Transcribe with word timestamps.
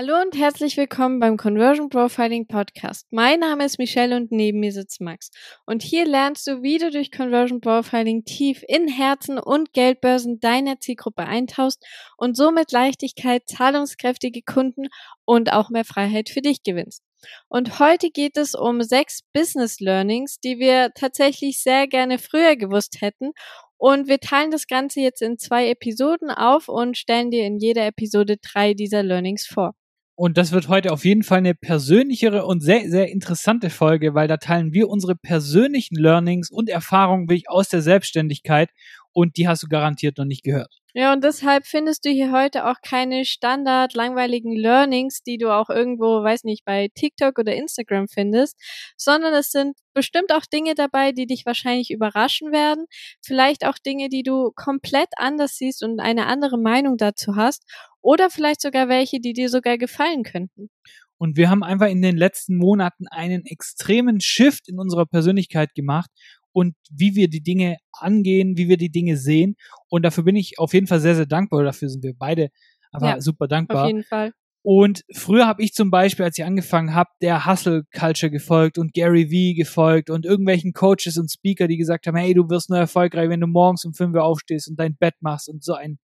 Hallo 0.00 0.14
und 0.22 0.38
herzlich 0.38 0.76
willkommen 0.76 1.18
beim 1.18 1.36
Conversion 1.36 1.88
Profiling 1.88 2.46
Podcast. 2.46 3.08
Mein 3.10 3.40
Name 3.40 3.64
ist 3.64 3.80
Michelle 3.80 4.14
und 4.14 4.30
neben 4.30 4.60
mir 4.60 4.70
sitzt 4.70 5.00
Max. 5.00 5.32
Und 5.66 5.82
hier 5.82 6.06
lernst 6.06 6.46
du, 6.46 6.62
wie 6.62 6.78
du 6.78 6.92
durch 6.92 7.10
Conversion 7.10 7.60
Profiling 7.60 8.24
tief 8.24 8.62
in 8.68 8.86
Herzen 8.86 9.40
und 9.40 9.72
Geldbörsen 9.72 10.38
deiner 10.38 10.78
Zielgruppe 10.78 11.24
eintauchst 11.24 11.84
und 12.16 12.36
somit 12.36 12.70
Leichtigkeit, 12.70 13.48
zahlungskräftige 13.48 14.42
Kunden 14.42 14.86
und 15.24 15.52
auch 15.52 15.68
mehr 15.68 15.84
Freiheit 15.84 16.28
für 16.28 16.42
dich 16.42 16.62
gewinnst. 16.62 17.02
Und 17.48 17.80
heute 17.80 18.10
geht 18.10 18.36
es 18.36 18.54
um 18.54 18.82
sechs 18.82 19.22
Business 19.32 19.80
Learnings, 19.80 20.38
die 20.38 20.60
wir 20.60 20.92
tatsächlich 20.94 21.60
sehr 21.60 21.88
gerne 21.88 22.20
früher 22.20 22.54
gewusst 22.54 23.00
hätten 23.00 23.32
und 23.78 24.08
wir 24.08 24.18
teilen 24.20 24.52
das 24.52 24.68
Ganze 24.68 25.00
jetzt 25.00 25.22
in 25.22 25.38
zwei 25.38 25.68
Episoden 25.70 26.30
auf 26.30 26.68
und 26.68 26.96
stellen 26.96 27.32
dir 27.32 27.44
in 27.46 27.58
jeder 27.58 27.86
Episode 27.86 28.36
drei 28.36 28.74
dieser 28.74 29.02
Learnings 29.02 29.46
vor. 29.46 29.74
Und 30.20 30.36
das 30.36 30.50
wird 30.50 30.66
heute 30.66 30.92
auf 30.92 31.04
jeden 31.04 31.22
Fall 31.22 31.38
eine 31.38 31.54
persönlichere 31.54 32.44
und 32.44 32.60
sehr, 32.60 32.90
sehr 32.90 33.08
interessante 33.08 33.70
Folge, 33.70 34.14
weil 34.14 34.26
da 34.26 34.36
teilen 34.36 34.72
wir 34.72 34.88
unsere 34.88 35.14
persönlichen 35.14 35.94
Learnings 35.94 36.50
und 36.50 36.68
Erfahrungen 36.68 37.28
wirklich 37.28 37.48
aus 37.48 37.68
der 37.68 37.82
Selbstständigkeit 37.82 38.70
und 39.12 39.36
die 39.36 39.46
hast 39.46 39.62
du 39.62 39.68
garantiert 39.68 40.18
noch 40.18 40.24
nicht 40.24 40.42
gehört. 40.42 40.74
Ja, 40.92 41.12
und 41.12 41.22
deshalb 41.22 41.66
findest 41.66 42.04
du 42.04 42.10
hier 42.10 42.32
heute 42.32 42.66
auch 42.66 42.76
keine 42.82 43.24
standard 43.24 43.94
langweiligen 43.94 44.56
Learnings, 44.56 45.22
die 45.22 45.38
du 45.38 45.54
auch 45.54 45.70
irgendwo, 45.70 46.24
weiß 46.24 46.42
nicht, 46.42 46.64
bei 46.64 46.88
TikTok 46.92 47.38
oder 47.38 47.54
Instagram 47.54 48.08
findest, 48.08 48.56
sondern 48.96 49.32
es 49.34 49.52
sind 49.52 49.76
bestimmt 49.94 50.32
auch 50.32 50.46
Dinge 50.46 50.74
dabei, 50.74 51.12
die 51.12 51.26
dich 51.26 51.46
wahrscheinlich 51.46 51.92
überraschen 51.92 52.50
werden, 52.50 52.86
vielleicht 53.24 53.64
auch 53.64 53.78
Dinge, 53.78 54.08
die 54.08 54.24
du 54.24 54.50
komplett 54.56 55.10
anders 55.16 55.56
siehst 55.56 55.84
und 55.84 56.00
eine 56.00 56.26
andere 56.26 56.58
Meinung 56.58 56.96
dazu 56.96 57.36
hast 57.36 57.62
oder 58.02 58.30
vielleicht 58.30 58.60
sogar 58.60 58.88
welche, 58.88 59.20
die 59.20 59.32
dir 59.32 59.48
sogar 59.48 59.78
gefallen 59.78 60.22
könnten. 60.22 60.70
Und 61.18 61.36
wir 61.36 61.50
haben 61.50 61.64
einfach 61.64 61.88
in 61.88 62.00
den 62.00 62.16
letzten 62.16 62.56
Monaten 62.56 63.08
einen 63.08 63.44
extremen 63.44 64.20
Shift 64.20 64.68
in 64.68 64.78
unserer 64.78 65.04
Persönlichkeit 65.04 65.74
gemacht 65.74 66.10
und 66.52 66.74
wie 66.90 67.14
wir 67.16 67.28
die 67.28 67.42
Dinge 67.42 67.76
angehen, 67.92 68.56
wie 68.56 68.68
wir 68.68 68.76
die 68.76 68.90
Dinge 68.90 69.16
sehen. 69.16 69.56
Und 69.88 70.04
dafür 70.04 70.24
bin 70.24 70.36
ich 70.36 70.58
auf 70.58 70.74
jeden 70.74 70.86
Fall 70.86 71.00
sehr, 71.00 71.16
sehr 71.16 71.26
dankbar. 71.26 71.64
Dafür 71.64 71.88
sind 71.88 72.04
wir 72.04 72.14
beide 72.16 72.50
aber 72.92 73.08
ja, 73.08 73.20
super 73.20 73.48
dankbar. 73.48 73.82
Auf 73.82 73.88
jeden 73.88 74.04
Fall. 74.04 74.32
Und 74.62 75.02
früher 75.14 75.46
habe 75.46 75.62
ich 75.62 75.72
zum 75.72 75.90
Beispiel, 75.90 76.24
als 76.24 76.36
ich 76.36 76.44
angefangen 76.44 76.94
habe, 76.94 77.10
der 77.22 77.46
Hustle 77.46 77.84
Culture 77.96 78.30
gefolgt 78.30 78.76
und 78.76 78.92
Gary 78.92 79.30
Vee 79.30 79.54
gefolgt 79.54 80.10
und 80.10 80.26
irgendwelchen 80.26 80.72
Coaches 80.72 81.16
und 81.16 81.30
Speaker, 81.30 81.68
die 81.68 81.78
gesagt 81.78 82.06
haben, 82.06 82.16
hey, 82.16 82.34
du 82.34 82.50
wirst 82.50 82.68
nur 82.68 82.78
erfolgreich, 82.78 83.28
wenn 83.28 83.40
du 83.40 83.46
morgens 83.46 83.84
um 83.84 83.94
fünf 83.94 84.14
Uhr 84.14 84.24
aufstehst 84.24 84.68
und 84.68 84.78
dein 84.78 84.96
Bett 84.96 85.14
machst 85.20 85.48
und 85.48 85.62
so 85.62 85.74
ein 85.74 85.98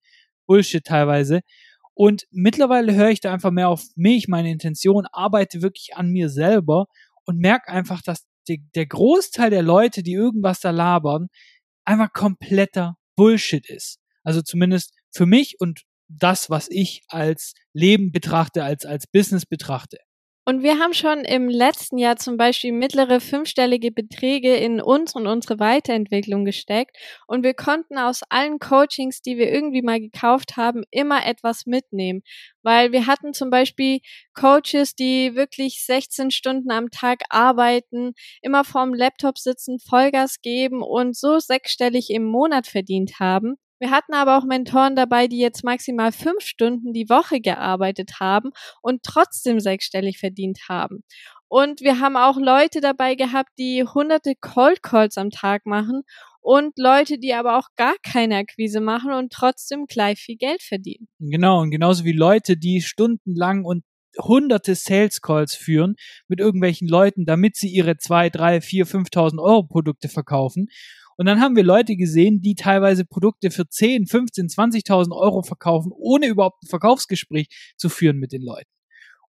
Bullshit 0.47 0.83
teilweise. 0.83 1.41
Und 1.95 2.27
mittlerweile 2.29 2.93
höre 2.93 3.09
ich 3.09 3.21
da 3.21 3.33
einfach 3.33 3.51
mehr 3.51 3.69
auf 3.69 3.85
mich, 3.95 4.27
meine 4.27 4.51
Intention, 4.51 5.07
arbeite 5.11 5.61
wirklich 5.61 5.95
an 5.95 6.09
mir 6.09 6.29
selber 6.29 6.87
und 7.23 7.39
merke 7.39 7.69
einfach, 7.69 8.01
dass 8.01 8.25
die, 8.47 8.63
der 8.75 8.85
Großteil 8.85 9.49
der 9.49 9.63
Leute, 9.63 10.03
die 10.03 10.13
irgendwas 10.13 10.59
da 10.59 10.71
labern, 10.71 11.29
einfach 11.85 12.11
kompletter 12.11 12.97
Bullshit 13.15 13.67
ist. 13.69 13.99
Also 14.23 14.41
zumindest 14.41 14.93
für 15.11 15.25
mich 15.25 15.59
und 15.59 15.83
das, 16.07 16.49
was 16.49 16.67
ich 16.69 17.03
als 17.07 17.53
Leben 17.73 18.11
betrachte, 18.11 18.63
als, 18.63 18.85
als 18.85 19.07
Business 19.07 19.45
betrachte. 19.45 19.97
Und 20.47 20.61
wir 20.61 20.77
haben 20.77 20.93
schon 20.93 21.25
im 21.25 21.49
letzten 21.49 21.97
Jahr 21.97 22.17
zum 22.17 22.37
Beispiel 22.37 22.71
mittlere 22.71 23.19
fünfstellige 23.19 23.91
Beträge 23.91 24.55
in 24.55 24.79
uns 24.79 25.15
und 25.15 25.25
unsere 25.25 25.59
Weiterentwicklung 25.59 26.45
gesteckt. 26.45 26.95
Und 27.25 27.43
wir 27.43 27.55
konnten 27.55 27.97
aus 27.97 28.21
allen 28.29 28.59
Coachings, 28.59 29.23
die 29.23 29.37
wir 29.37 29.51
irgendwie 29.51 29.81
mal 29.81 29.99
gekauft 29.99 30.55
haben, 30.55 30.83
immer 30.91 31.25
etwas 31.25 31.65
mitnehmen. 31.65 32.21
Weil 32.61 32.91
wir 32.91 33.07
hatten 33.07 33.33
zum 33.33 33.49
Beispiel 33.49 34.01
Coaches, 34.35 34.93
die 34.93 35.33
wirklich 35.33 35.83
16 35.83 36.29
Stunden 36.29 36.69
am 36.69 36.91
Tag 36.91 37.23
arbeiten, 37.29 38.13
immer 38.43 38.63
vorm 38.63 38.93
Laptop 38.93 39.39
sitzen, 39.39 39.79
Vollgas 39.79 40.41
geben 40.41 40.83
und 40.83 41.17
so 41.17 41.39
sechsstellig 41.39 42.11
im 42.11 42.23
Monat 42.23 42.67
verdient 42.67 43.19
haben. 43.19 43.55
Wir 43.85 43.91
hatten 43.91 44.15
aber 44.15 44.39
auch 44.39 44.45
Mentoren 44.45 44.95
dabei, 44.95 45.27
die 45.27 45.37
jetzt 45.37 45.63
maximal 45.63 46.11
fünf 46.11 46.41
Stunden 46.41 46.91
die 46.91 47.07
Woche 47.07 47.39
gearbeitet 47.39 48.13
haben 48.19 48.49
und 48.81 49.03
trotzdem 49.03 49.59
sechsstellig 49.59 50.17
verdient 50.17 50.57
haben. 50.67 51.03
Und 51.47 51.81
wir 51.81 51.99
haben 51.99 52.17
auch 52.17 52.37
Leute 52.37 52.81
dabei 52.81 53.13
gehabt, 53.13 53.51
die 53.59 53.83
hunderte 53.83 54.33
Cold 54.41 54.81
Calls 54.81 55.19
am 55.19 55.29
Tag 55.29 55.67
machen 55.67 56.01
und 56.41 56.73
Leute, 56.79 57.19
die 57.19 57.35
aber 57.35 57.59
auch 57.59 57.67
gar 57.75 57.93
keine 58.01 58.37
Akquise 58.37 58.81
machen 58.81 59.13
und 59.13 59.31
trotzdem 59.31 59.85
gleich 59.85 60.17
viel 60.17 60.37
Geld 60.37 60.63
verdienen. 60.63 61.07
Genau, 61.19 61.61
und 61.61 61.69
genauso 61.69 62.05
wie 62.05 62.11
Leute, 62.11 62.57
die 62.57 62.81
stundenlang 62.81 63.65
und 63.65 63.83
hunderte 64.19 64.73
Sales 64.73 65.21
Calls 65.21 65.53
führen 65.53 65.93
mit 66.27 66.39
irgendwelchen 66.39 66.87
Leuten, 66.87 67.25
damit 67.25 67.55
sie 67.55 67.69
ihre 67.69 67.97
zwei, 67.97 68.31
drei, 68.31 68.61
vier, 68.61 68.87
5.000 68.87 69.39
Euro 69.39 69.61
Produkte 69.61 70.09
verkaufen 70.09 70.69
und 71.17 71.25
dann 71.25 71.39
haben 71.39 71.55
wir 71.55 71.63
Leute 71.63 71.95
gesehen, 71.95 72.41
die 72.41 72.55
teilweise 72.55 73.05
Produkte 73.05 73.51
für 73.51 73.67
10, 73.67 74.07
15, 74.07 74.47
20.000 74.47 75.15
Euro 75.15 75.43
verkaufen, 75.43 75.91
ohne 75.95 76.27
überhaupt 76.27 76.63
ein 76.63 76.67
Verkaufsgespräch 76.67 77.47
zu 77.77 77.89
führen 77.89 78.17
mit 78.17 78.31
den 78.31 78.41
Leuten. 78.41 78.69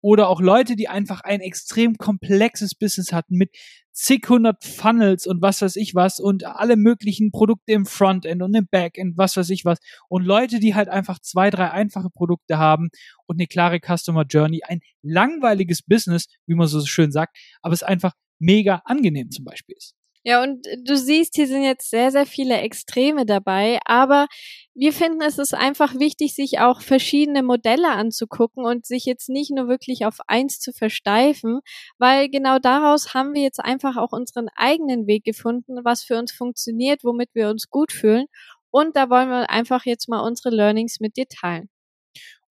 Oder 0.02 0.28
auch 0.28 0.42
Leute, 0.42 0.76
die 0.76 0.90
einfach 0.90 1.22
ein 1.22 1.40
extrem 1.40 1.96
komplexes 1.98 2.76
Business 2.76 3.14
hatten 3.14 3.38
mit 3.38 3.56
zig 3.94 4.28
hundert 4.28 4.62
Funnels 4.66 5.26
und 5.26 5.42
was 5.42 5.62
weiß 5.62 5.78
ich 5.78 5.96
was 5.96 6.20
und 6.20 6.46
alle 6.46 6.76
möglichen 6.76 7.32
Produkte 7.32 7.72
im 7.72 7.86
Frontend 7.86 8.42
und 8.42 8.54
im 8.54 8.68
Backend, 8.70 9.18
was 9.18 9.38
weiß 9.38 9.50
ich 9.50 9.64
was. 9.64 9.80
Und 10.10 10.26
Leute, 10.26 10.60
die 10.60 10.76
halt 10.76 10.90
einfach 10.90 11.20
zwei, 11.20 11.50
drei 11.50 11.72
einfache 11.72 12.10
Produkte 12.10 12.58
haben 12.58 12.90
und 13.28 13.38
eine 13.38 13.48
klare 13.48 13.80
Customer 13.80 14.26
Journey. 14.26 14.62
Ein 14.66 14.82
langweiliges 15.04 15.82
Business, 15.84 16.28
wie 16.48 16.56
man 16.56 16.68
so 16.68 16.86
schön 16.86 17.14
sagt, 17.14 17.38
aber 17.62 17.74
es 17.74 17.84
einfach 17.84 18.14
mega 18.40 18.82
angenehm 18.84 19.32
zum 19.32 19.46
Beispiel 19.46 19.76
ist. 19.78 19.96
Ja, 20.26 20.42
und 20.42 20.66
du 20.86 20.96
siehst, 20.96 21.36
hier 21.36 21.48
sind 21.48 21.64
jetzt 21.64 21.90
sehr, 21.90 22.10
sehr 22.10 22.26
viele 22.26 22.56
Extreme 22.60 23.26
dabei, 23.26 23.80
aber 23.86 24.28
wir 24.74 24.94
finden, 24.94 25.22
es 25.22 25.38
ist 25.38 25.54
einfach 25.54 26.00
wichtig, 26.00 26.34
sich 26.34 26.60
auch 26.60 26.80
verschiedene 26.80 27.44
Modelle 27.44 27.90
anzugucken 27.90 28.66
und 28.66 28.86
sich 28.86 29.04
jetzt 29.04 29.28
nicht 29.28 29.52
nur 29.52 29.68
wirklich 29.68 30.06
auf 30.06 30.20
eins 30.28 30.60
zu 30.60 30.72
versteifen, 30.72 31.60
weil 31.98 32.30
genau 32.30 32.58
daraus 32.58 33.14
haben 33.14 33.34
wir 33.34 33.42
jetzt 33.42 33.60
einfach 33.60 33.98
auch 33.98 34.14
unseren 34.14 34.48
eigenen 34.56 35.08
Weg 35.08 35.26
gefunden, 35.26 35.84
was 35.84 36.04
für 36.04 36.18
uns 36.18 36.32
funktioniert, 36.32 37.04
womit 37.04 37.30
wir 37.34 37.50
uns 37.50 37.70
gut 37.70 37.92
fühlen. 37.92 38.28
Und 38.72 38.96
da 38.96 39.10
wollen 39.10 39.30
wir 39.30 39.50
einfach 39.50 39.86
jetzt 39.86 40.08
mal 40.08 40.22
unsere 40.22 40.56
Learnings 40.56 41.02
mit 41.02 41.18
dir 41.18 41.28
teilen. 41.28 41.70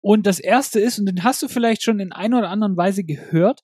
Und 0.02 0.26
das 0.26 0.40
erste 0.40 0.80
ist, 0.80 0.98
und 0.98 1.06
den 1.06 1.22
hast 1.24 1.42
du 1.42 1.48
vielleicht 1.48 1.82
schon 1.82 2.00
in 2.00 2.12
einer 2.12 2.38
oder 2.38 2.50
anderen 2.50 2.76
Weise 2.76 3.04
gehört, 3.04 3.60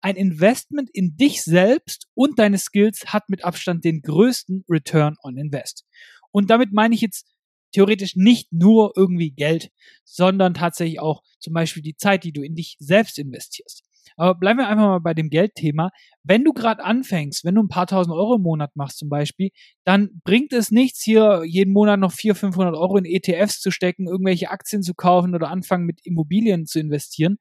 ein 0.00 0.16
Investment 0.16 0.90
in 0.92 1.16
dich 1.16 1.42
selbst 1.42 2.06
und 2.14 2.38
deine 2.38 2.58
Skills 2.58 3.06
hat 3.06 3.28
mit 3.28 3.44
Abstand 3.44 3.84
den 3.84 4.02
größten 4.02 4.64
Return 4.68 5.16
on 5.22 5.36
Invest. 5.36 5.84
Und 6.30 6.50
damit 6.50 6.72
meine 6.72 6.94
ich 6.94 7.00
jetzt 7.00 7.26
theoretisch 7.72 8.16
nicht 8.16 8.52
nur 8.52 8.92
irgendwie 8.96 9.30
Geld, 9.30 9.70
sondern 10.04 10.54
tatsächlich 10.54 11.00
auch 11.00 11.22
zum 11.38 11.52
Beispiel 11.52 11.82
die 11.82 11.96
Zeit, 11.96 12.24
die 12.24 12.32
du 12.32 12.42
in 12.42 12.54
dich 12.54 12.76
selbst 12.78 13.18
investierst. 13.18 13.82
Aber 14.16 14.34
bleiben 14.34 14.58
wir 14.58 14.66
einfach 14.66 14.86
mal 14.86 15.00
bei 15.00 15.14
dem 15.14 15.30
Geldthema. 15.30 15.90
Wenn 16.24 16.42
du 16.42 16.52
gerade 16.52 16.82
anfängst, 16.82 17.44
wenn 17.44 17.54
du 17.54 17.62
ein 17.62 17.68
paar 17.68 17.86
tausend 17.86 18.14
Euro 18.14 18.34
im 18.34 18.42
Monat 18.42 18.74
machst 18.74 18.98
zum 18.98 19.08
Beispiel, 19.08 19.50
dann 19.84 20.20
bringt 20.24 20.52
es 20.52 20.72
nichts, 20.72 21.02
hier 21.02 21.44
jeden 21.46 21.72
Monat 21.72 22.00
noch 22.00 22.12
400, 22.12 22.40
500 22.40 22.74
Euro 22.74 22.96
in 22.96 23.04
ETFs 23.04 23.60
zu 23.60 23.70
stecken, 23.70 24.08
irgendwelche 24.08 24.50
Aktien 24.50 24.82
zu 24.82 24.94
kaufen 24.94 25.36
oder 25.36 25.50
anfangen 25.50 25.86
mit 25.86 26.00
Immobilien 26.04 26.66
zu 26.66 26.80
investieren, 26.80 27.38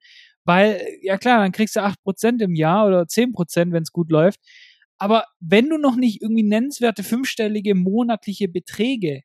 weil, 0.47 0.81
ja 1.01 1.17
klar, 1.17 1.39
dann 1.39 1.51
kriegst 1.51 1.75
du 1.75 1.83
acht 1.83 2.01
Prozent 2.03 2.41
im 2.41 2.55
Jahr 2.55 2.87
oder 2.87 3.05
zehn 3.07 3.33
Prozent, 3.33 3.73
wenn 3.73 3.83
es 3.83 3.91
gut 3.91 4.09
läuft. 4.09 4.39
Aber 4.97 5.25
wenn 5.39 5.69
du 5.69 5.77
noch 5.77 5.97
nicht 5.97 6.21
irgendwie 6.21 6.43
nennenswerte 6.43 7.03
fünfstellige 7.03 7.75
monatliche 7.75 8.47
Beträge 8.47 9.21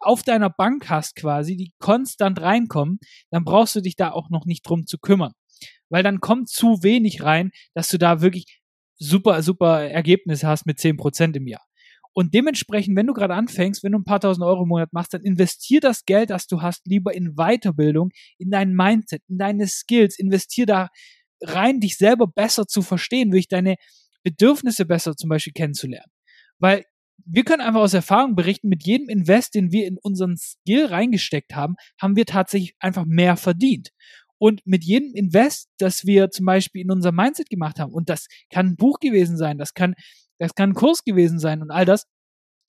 auf 0.00 0.22
deiner 0.22 0.50
Bank 0.50 0.88
hast 0.88 1.16
quasi, 1.16 1.56
die 1.56 1.72
konstant 1.78 2.40
reinkommen, 2.40 2.98
dann 3.30 3.44
brauchst 3.44 3.76
du 3.76 3.82
dich 3.82 3.94
da 3.96 4.10
auch 4.10 4.30
noch 4.30 4.46
nicht 4.46 4.66
drum 4.66 4.86
zu 4.86 4.98
kümmern. 4.98 5.32
Weil 5.90 6.02
dann 6.02 6.20
kommt 6.20 6.48
zu 6.48 6.82
wenig 6.82 7.22
rein, 7.22 7.50
dass 7.74 7.88
du 7.88 7.98
da 7.98 8.22
wirklich 8.22 8.60
super, 8.96 9.42
super 9.42 9.82
Ergebnisse 9.82 10.48
hast 10.48 10.66
mit 10.66 10.80
zehn 10.80 10.96
Prozent 10.96 11.36
im 11.36 11.46
Jahr. 11.46 11.64
Und 12.14 12.32
dementsprechend, 12.32 12.96
wenn 12.96 13.08
du 13.08 13.12
gerade 13.12 13.34
anfängst, 13.34 13.82
wenn 13.82 13.92
du 13.92 13.98
ein 13.98 14.04
paar 14.04 14.20
tausend 14.20 14.44
Euro 14.44 14.62
im 14.62 14.68
Monat 14.68 14.92
machst, 14.92 15.12
dann 15.14 15.22
investier 15.22 15.80
das 15.80 16.04
Geld, 16.04 16.30
das 16.30 16.46
du 16.46 16.62
hast, 16.62 16.86
lieber 16.86 17.12
in 17.12 17.34
Weiterbildung, 17.34 18.10
in 18.38 18.50
dein 18.50 18.72
Mindset, 18.74 19.22
in 19.28 19.36
deine 19.36 19.66
Skills. 19.66 20.18
Investier 20.18 20.64
da 20.64 20.88
rein, 21.42 21.80
dich 21.80 21.98
selber 21.98 22.28
besser 22.28 22.66
zu 22.66 22.82
verstehen, 22.82 23.32
wirklich 23.32 23.48
deine 23.48 23.76
Bedürfnisse 24.22 24.86
besser 24.86 25.16
zum 25.16 25.28
Beispiel 25.28 25.52
kennenzulernen. 25.52 26.10
Weil 26.58 26.84
wir 27.26 27.44
können 27.44 27.62
einfach 27.62 27.80
aus 27.80 27.94
Erfahrung 27.94 28.36
berichten, 28.36 28.68
mit 28.68 28.86
jedem 28.86 29.08
Invest, 29.08 29.54
den 29.54 29.72
wir 29.72 29.86
in 29.86 29.98
unseren 29.98 30.36
Skill 30.36 30.86
reingesteckt 30.86 31.54
haben, 31.54 31.74
haben 32.00 32.16
wir 32.16 32.26
tatsächlich 32.26 32.74
einfach 32.78 33.04
mehr 33.06 33.36
verdient. 33.36 33.90
Und 34.38 34.66
mit 34.66 34.84
jedem 34.84 35.14
Invest, 35.14 35.70
das 35.78 36.04
wir 36.04 36.30
zum 36.30 36.46
Beispiel 36.46 36.82
in 36.82 36.90
unser 36.90 37.12
Mindset 37.12 37.50
gemacht 37.50 37.78
haben, 37.78 37.92
und 37.92 38.08
das 38.08 38.26
kann 38.50 38.66
ein 38.66 38.76
Buch 38.76 38.98
gewesen 39.00 39.36
sein, 39.36 39.58
das 39.58 39.74
kann 39.74 39.94
das 40.38 40.54
kann 40.54 40.70
ein 40.70 40.74
Kurs 40.74 41.04
gewesen 41.04 41.38
sein 41.38 41.62
und 41.62 41.70
all 41.70 41.84
das. 41.84 42.06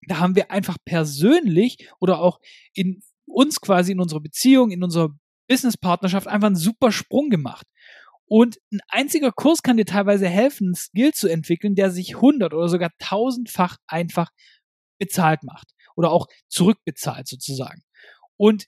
Da 0.07 0.19
haben 0.19 0.35
wir 0.35 0.51
einfach 0.51 0.77
persönlich 0.85 1.89
oder 1.99 2.19
auch 2.19 2.39
in 2.73 3.01
uns 3.25 3.59
quasi 3.61 3.91
in 3.91 3.99
unserer 3.99 4.21
Beziehung, 4.21 4.71
in 4.71 4.83
unserer 4.83 5.09
Businesspartnerschaft 5.47 6.27
einfach 6.27 6.47
einen 6.47 6.55
super 6.55 6.91
Sprung 6.91 7.29
gemacht. 7.29 7.65
Und 8.27 8.57
ein 8.71 8.79
einziger 8.87 9.31
Kurs 9.31 9.61
kann 9.61 9.77
dir 9.77 9.85
teilweise 9.85 10.27
helfen, 10.27 10.67
einen 10.67 10.75
Skill 10.75 11.13
zu 11.13 11.27
entwickeln, 11.27 11.75
der 11.75 11.91
sich 11.91 12.19
hundert 12.21 12.53
oder 12.53 12.67
sogar 12.69 12.91
tausendfach 12.99 13.77
einfach 13.87 14.29
bezahlt 14.99 15.43
macht 15.43 15.71
oder 15.95 16.11
auch 16.11 16.27
zurückbezahlt 16.47 17.27
sozusagen. 17.27 17.81
Und 18.37 18.65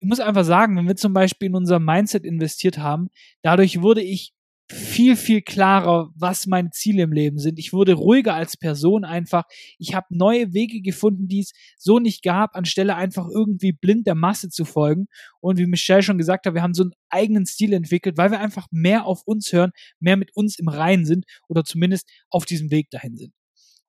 ich 0.00 0.08
muss 0.08 0.20
einfach 0.20 0.44
sagen, 0.44 0.76
wenn 0.76 0.86
wir 0.86 0.96
zum 0.96 1.12
Beispiel 1.12 1.48
in 1.48 1.54
unser 1.54 1.78
Mindset 1.78 2.24
investiert 2.24 2.78
haben, 2.78 3.08
dadurch 3.42 3.80
wurde 3.80 4.02
ich 4.02 4.33
viel, 4.70 5.16
viel 5.16 5.42
klarer, 5.42 6.10
was 6.14 6.46
meine 6.46 6.70
Ziele 6.70 7.02
im 7.02 7.12
Leben 7.12 7.38
sind. 7.38 7.58
Ich 7.58 7.72
wurde 7.72 7.94
ruhiger 7.94 8.34
als 8.34 8.56
Person 8.56 9.04
einfach. 9.04 9.44
Ich 9.78 9.94
habe 9.94 10.06
neue 10.10 10.54
Wege 10.54 10.80
gefunden, 10.80 11.28
die 11.28 11.40
es 11.40 11.52
so 11.76 11.98
nicht 11.98 12.22
gab, 12.22 12.56
anstelle 12.56 12.96
einfach 12.96 13.28
irgendwie 13.28 13.72
blind 13.72 14.06
der 14.06 14.14
Masse 14.14 14.48
zu 14.48 14.64
folgen. 14.64 15.06
Und 15.40 15.58
wie 15.58 15.66
Michelle 15.66 16.02
schon 16.02 16.18
gesagt 16.18 16.46
hat, 16.46 16.54
wir 16.54 16.62
haben 16.62 16.74
so 16.74 16.84
einen 16.84 16.94
eigenen 17.10 17.46
Stil 17.46 17.74
entwickelt, 17.74 18.16
weil 18.16 18.30
wir 18.30 18.40
einfach 18.40 18.66
mehr 18.70 19.04
auf 19.04 19.22
uns 19.26 19.52
hören, 19.52 19.72
mehr 20.00 20.16
mit 20.16 20.34
uns 20.34 20.58
im 20.58 20.68
Reinen 20.68 21.04
sind 21.04 21.26
oder 21.48 21.64
zumindest 21.64 22.08
auf 22.30 22.46
diesem 22.46 22.70
Weg 22.70 22.90
dahin 22.90 23.16
sind. 23.16 23.34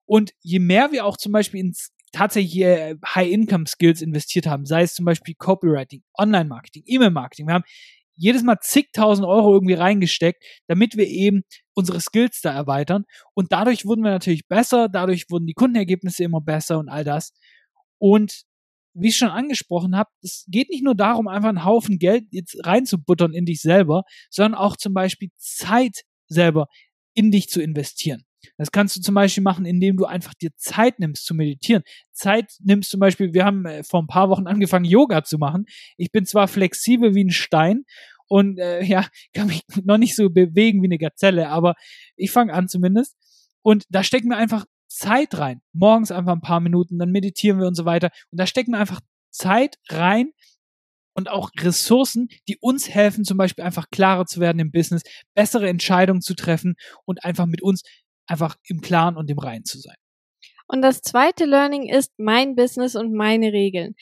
Und 0.06 0.32
je 0.42 0.60
mehr 0.60 0.92
wir 0.92 1.06
auch 1.06 1.18
zum 1.18 1.32
Beispiel 1.32 1.62
ins 1.62 1.92
tatsächlich 2.12 2.62
äh, 2.62 2.96
High-Income-Skills 3.06 4.02
investiert 4.02 4.48
haben, 4.48 4.66
sei 4.66 4.84
es 4.84 4.94
zum 4.94 5.06
Beispiel 5.06 5.36
Copywriting, 5.38 6.02
Online-Marketing, 6.18 6.84
E-Mail-Marketing. 6.86 7.48
Wir 7.48 7.56
haben 7.56 7.66
jedes 8.16 8.44
Mal 8.44 8.58
zigtausend 8.62 9.28
Euro 9.28 9.54
irgendwie 9.54 9.74
reingesteckt, 9.74 10.44
damit 10.68 10.98
wir 10.98 11.08
eben 11.08 11.44
unsere 11.74 12.00
Skills 12.00 12.42
da 12.42 12.54
erweitern. 12.54 13.06
Und 13.34 13.52
dadurch 13.52 13.86
wurden 13.86 14.04
wir 14.04 14.12
natürlich 14.12 14.48
besser, 14.48 14.90
dadurch 14.90 15.26
wurden 15.30 15.46
die 15.46 15.54
Kundenergebnisse 15.54 16.24
immer 16.24 16.42
besser 16.42 16.80
und 16.80 16.90
all 16.90 17.04
das. 17.04 17.34
Und 17.98 18.44
wie 18.94 19.10
ich 19.10 19.18
schon 19.18 19.30
angesprochen 19.30 19.96
habe, 19.96 20.10
es 20.22 20.46
geht 20.48 20.70
nicht 20.70 20.84
nur 20.84 20.96
darum, 20.96 21.28
einfach 21.28 21.50
einen 21.50 21.66
Haufen 21.66 22.00
Geld 22.00 22.26
jetzt 22.32 22.66
reinzubuttern 22.66 23.34
in 23.34 23.46
dich 23.46 23.62
selber, 23.62 24.04
sondern 24.30 24.56
auch 24.56 24.78
zum 24.78 24.94
Beispiel 24.94 25.30
Zeit 25.38 26.04
selber 26.28 26.68
in 27.14 27.32
dich 27.32 27.50
zu 27.50 27.62
investieren. 27.62 28.24
Das 28.58 28.72
kannst 28.72 28.96
du 28.96 29.02
zum 29.02 29.16
Beispiel 29.16 29.44
machen, 29.44 29.66
indem 29.66 29.98
du 29.98 30.06
einfach 30.06 30.34
dir 30.34 30.50
Zeit 30.56 31.00
nimmst 31.00 31.26
zu 31.26 31.34
meditieren. 31.34 31.84
Zeit 32.12 32.54
nimmst 32.64 32.90
zum 32.90 33.00
Beispiel, 33.00 33.34
wir 33.34 33.46
haben 33.46 33.66
äh, 33.66 33.84
vor 33.84 34.02
ein 34.02 34.08
paar 34.08 34.30
Wochen 34.30 34.48
angefangen, 34.48 34.86
Yoga 34.86 35.24
zu 35.24 35.38
machen. 35.38 35.66
Ich 35.98 36.12
bin 36.12 36.26
zwar 36.26 36.48
flexibel 36.48 37.16
wie 37.16 37.24
ein 37.24 37.32
Stein 37.32 37.84
und 38.28 38.60
äh, 38.60 38.84
ja, 38.84 39.08
kann 39.34 39.48
mich 39.48 39.62
noch 39.84 39.98
nicht 39.98 40.16
so 40.16 40.30
bewegen 40.30 40.82
wie 40.82 40.88
eine 40.88 40.98
Gazelle, 40.98 41.50
aber 41.50 41.76
ich 42.16 42.32
fange 42.32 42.54
an 42.54 42.68
zumindest. 42.68 43.16
Und 43.62 43.86
da 43.90 44.04
stecken 44.04 44.30
wir 44.30 44.38
einfach 44.38 44.66
Zeit 44.88 45.38
rein. 45.38 45.62
Morgens 45.74 46.12
einfach 46.12 46.34
ein 46.34 46.42
paar 46.42 46.60
Minuten, 46.60 47.00
dann 47.00 47.12
meditieren 47.12 47.60
wir 47.60 47.68
und 47.68 47.76
so 47.76 47.86
weiter. 47.86 48.12
Und 48.32 48.40
da 48.40 48.46
stecken 48.46 48.72
wir 48.72 48.80
einfach 48.80 49.02
Zeit 49.32 49.78
rein, 49.90 50.32
und 51.16 51.30
auch 51.30 51.50
Ressourcen, 51.58 52.28
die 52.48 52.58
uns 52.60 52.90
helfen, 52.90 53.24
zum 53.24 53.38
Beispiel 53.38 53.64
einfach 53.64 53.90
klarer 53.90 54.26
zu 54.26 54.40
werden 54.40 54.60
im 54.60 54.72
Business, 54.72 55.02
bessere 55.34 55.70
Entscheidungen 55.70 56.22
zu 56.22 56.36
treffen 56.36 56.76
und 57.06 57.24
einfach 57.24 57.46
mit 57.46 57.62
uns 57.62 57.84
einfach 58.28 58.56
im 58.68 58.82
Klaren 58.82 59.18
und 59.18 59.30
im 59.30 59.40
Reinen 59.40 59.66
zu 59.66 59.80
sein. 59.80 59.96
Und 60.68 60.82
das 60.82 61.02
zweite 61.02 61.46
Learning 61.46 61.88
ist 61.88 62.14
mein 62.18 62.56
Business 62.56 62.96
und 62.96 63.14
meine 63.14 63.54
Regeln. 63.54 63.96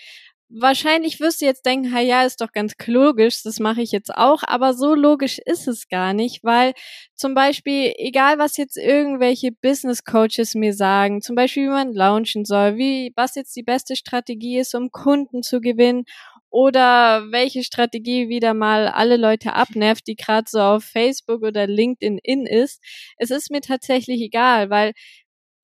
Wahrscheinlich 0.55 1.19
wirst 1.19 1.41
du 1.41 1.45
jetzt 1.45 1.65
denken, 1.65 1.93
ha 1.95 1.99
ja, 1.99 2.23
ist 2.23 2.39
doch 2.39 2.51
ganz 2.51 2.73
logisch, 2.85 3.41
das 3.41 3.59
mache 3.59 3.81
ich 3.81 3.91
jetzt 3.91 4.13
auch, 4.13 4.43
aber 4.45 4.75
so 4.75 4.93
logisch 4.93 5.39
ist 5.39 5.67
es 5.67 5.87
gar 5.87 6.13
nicht, 6.13 6.43
weil 6.43 6.73
zum 7.15 7.33
Beispiel, 7.33 7.93
egal 7.97 8.37
was 8.37 8.57
jetzt 8.57 8.77
irgendwelche 8.77 9.51
Business 9.51 10.03
Coaches 10.03 10.53
mir 10.53 10.75
sagen, 10.75 11.23
zum 11.23 11.35
Beispiel 11.35 11.63
wie 11.63 11.69
man 11.69 11.93
launchen 11.93 12.45
soll, 12.45 12.77
wie, 12.77 13.11
was 13.15 13.33
jetzt 13.33 13.55
die 13.55 13.63
beste 13.63 13.95
Strategie 13.95 14.59
ist, 14.59 14.75
um 14.75 14.91
Kunden 14.91 15.41
zu 15.41 15.59
gewinnen 15.59 16.05
oder 16.53 17.31
welche 17.31 17.63
Strategie 17.63 18.29
wieder 18.29 18.53
mal 18.53 18.87
alle 18.87 19.17
Leute 19.17 19.53
abnervt, 19.53 20.05
die 20.07 20.15
gerade 20.15 20.45
so 20.47 20.59
auf 20.61 20.83
Facebook 20.83 21.41
oder 21.41 21.65
LinkedIn 21.65 22.19
in 22.21 22.45
ist. 22.45 22.79
Es 23.17 23.31
ist 23.31 23.49
mir 23.49 23.61
tatsächlich 23.61 24.21
egal, 24.21 24.69
weil 24.69 24.93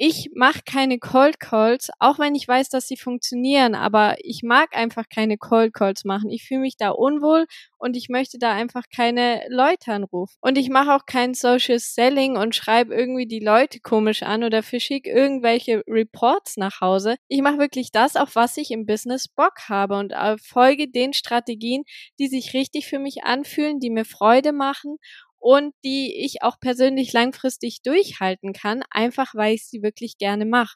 ich 0.01 0.29
mache 0.33 0.61
keine 0.65 0.97
Cold 0.97 1.41
Calls, 1.41 1.89
auch 1.99 2.19
wenn 2.19 2.33
ich 2.33 2.47
weiß, 2.47 2.69
dass 2.69 2.87
sie 2.87 2.95
funktionieren, 2.95 3.75
aber 3.75 4.15
ich 4.19 4.43
mag 4.43 4.73
einfach 4.73 5.03
keine 5.13 5.37
Cold 5.37 5.73
Calls 5.73 6.05
machen. 6.05 6.29
Ich 6.29 6.45
fühle 6.45 6.61
mich 6.61 6.77
da 6.77 6.91
unwohl 6.91 7.47
und 7.77 7.97
ich 7.97 8.07
möchte 8.07 8.39
da 8.39 8.53
einfach 8.53 8.85
keine 8.95 9.41
Leute 9.49 9.91
anrufen. 9.91 10.37
Und 10.39 10.57
ich 10.57 10.69
mache 10.69 10.95
auch 10.95 11.05
kein 11.05 11.33
Social 11.33 11.79
Selling 11.79 12.37
und 12.37 12.55
schreibe 12.55 12.95
irgendwie 12.95 13.27
die 13.27 13.41
Leute 13.41 13.81
komisch 13.81 14.23
an 14.23 14.45
oder 14.45 14.63
verschicke 14.63 15.09
irgendwelche 15.11 15.83
Reports 15.85 16.55
nach 16.55 16.79
Hause. 16.79 17.17
Ich 17.27 17.41
mache 17.41 17.57
wirklich 17.57 17.91
das, 17.91 18.15
auf 18.15 18.35
was 18.35 18.55
ich 18.55 18.71
im 18.71 18.85
Business 18.85 19.27
Bock 19.27 19.67
habe 19.67 19.97
und 19.97 20.13
folge 20.41 20.87
den 20.89 21.11
Strategien, 21.11 21.83
die 22.19 22.29
sich 22.29 22.53
richtig 22.53 22.87
für 22.87 22.99
mich 22.99 23.25
anfühlen, 23.25 23.81
die 23.81 23.89
mir 23.89 24.05
Freude 24.05 24.53
machen 24.53 24.95
und 25.39 25.73
die 25.83 26.15
ich 26.25 26.43
auch 26.43 26.59
persönlich 26.59 27.13
langfristig 27.13 27.81
durchhalten 27.83 28.53
kann, 28.53 28.83
einfach 28.91 29.33
weil 29.35 29.55
ich 29.55 29.65
sie 29.67 29.81
wirklich 29.83 30.17
gerne 30.17 30.45
mache. 30.45 30.75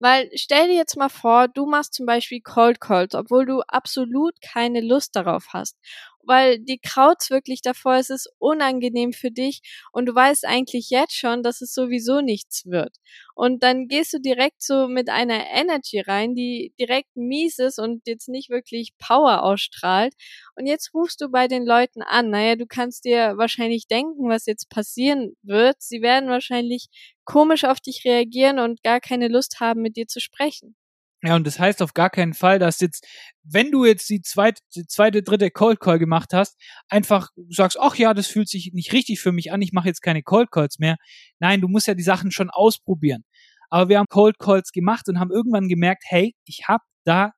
Weil 0.00 0.30
stell 0.34 0.68
dir 0.68 0.74
jetzt 0.76 0.96
mal 0.96 1.08
vor, 1.08 1.48
du 1.48 1.66
machst 1.66 1.94
zum 1.94 2.06
Beispiel 2.06 2.40
Cold 2.40 2.80
Calls, 2.80 3.14
obwohl 3.14 3.46
du 3.46 3.60
absolut 3.62 4.40
keine 4.40 4.80
Lust 4.80 5.16
darauf 5.16 5.46
hast 5.52 5.76
weil 6.24 6.58
die 6.58 6.78
kraut's 6.78 7.30
wirklich 7.30 7.62
davor, 7.62 7.96
es 7.96 8.10
ist 8.10 8.30
unangenehm 8.38 9.12
für 9.12 9.30
dich 9.30 9.60
und 9.92 10.06
du 10.06 10.14
weißt 10.14 10.44
eigentlich 10.46 10.90
jetzt 10.90 11.14
schon, 11.16 11.42
dass 11.42 11.60
es 11.60 11.72
sowieso 11.72 12.20
nichts 12.20 12.66
wird. 12.66 12.96
Und 13.34 13.62
dann 13.62 13.88
gehst 13.88 14.12
du 14.12 14.18
direkt 14.20 14.62
so 14.62 14.88
mit 14.88 15.08
einer 15.08 15.46
Energy 15.50 16.00
rein, 16.00 16.34
die 16.34 16.74
direkt 16.78 17.16
mies 17.16 17.58
ist 17.58 17.78
und 17.78 18.06
jetzt 18.06 18.28
nicht 18.28 18.50
wirklich 18.50 18.92
Power 18.98 19.42
ausstrahlt. 19.42 20.14
Und 20.56 20.66
jetzt 20.66 20.92
rufst 20.94 21.20
du 21.20 21.28
bei 21.30 21.46
den 21.48 21.64
Leuten 21.64 22.02
an. 22.02 22.30
Naja, 22.30 22.56
du 22.56 22.66
kannst 22.66 23.04
dir 23.04 23.34
wahrscheinlich 23.36 23.86
denken, 23.86 24.28
was 24.28 24.46
jetzt 24.46 24.68
passieren 24.70 25.36
wird. 25.42 25.76
Sie 25.80 26.02
werden 26.02 26.28
wahrscheinlich 26.28 26.88
komisch 27.24 27.64
auf 27.64 27.80
dich 27.80 28.04
reagieren 28.04 28.58
und 28.58 28.82
gar 28.82 29.00
keine 29.00 29.28
Lust 29.28 29.60
haben, 29.60 29.82
mit 29.82 29.96
dir 29.96 30.06
zu 30.06 30.20
sprechen. 30.20 30.76
Ja, 31.22 31.34
und 31.34 31.46
das 31.46 31.58
heißt 31.58 31.82
auf 31.82 31.94
gar 31.94 32.10
keinen 32.10 32.32
Fall, 32.32 32.60
dass 32.60 32.80
jetzt, 32.80 33.04
wenn 33.42 33.72
du 33.72 33.84
jetzt 33.84 34.08
die 34.08 34.22
zweite, 34.22 34.62
die 34.76 34.86
zweite, 34.86 35.22
dritte 35.22 35.50
Cold 35.50 35.80
Call 35.80 35.98
gemacht 35.98 36.32
hast, 36.32 36.56
einfach 36.88 37.30
sagst, 37.50 37.76
ach 37.80 37.96
ja, 37.96 38.14
das 38.14 38.28
fühlt 38.28 38.48
sich 38.48 38.70
nicht 38.72 38.92
richtig 38.92 39.20
für 39.20 39.32
mich 39.32 39.50
an, 39.50 39.60
ich 39.60 39.72
mache 39.72 39.88
jetzt 39.88 40.00
keine 40.00 40.22
Cold 40.22 40.52
Calls 40.52 40.78
mehr. 40.78 40.96
Nein, 41.40 41.60
du 41.60 41.66
musst 41.68 41.88
ja 41.88 41.94
die 41.94 42.04
Sachen 42.04 42.30
schon 42.30 42.50
ausprobieren. 42.50 43.24
Aber 43.68 43.88
wir 43.88 43.98
haben 43.98 44.06
Cold 44.08 44.38
Calls 44.38 44.70
gemacht 44.70 45.08
und 45.08 45.18
haben 45.18 45.32
irgendwann 45.32 45.68
gemerkt, 45.68 46.04
hey, 46.06 46.34
ich 46.44 46.68
habe 46.68 46.84
da 47.04 47.32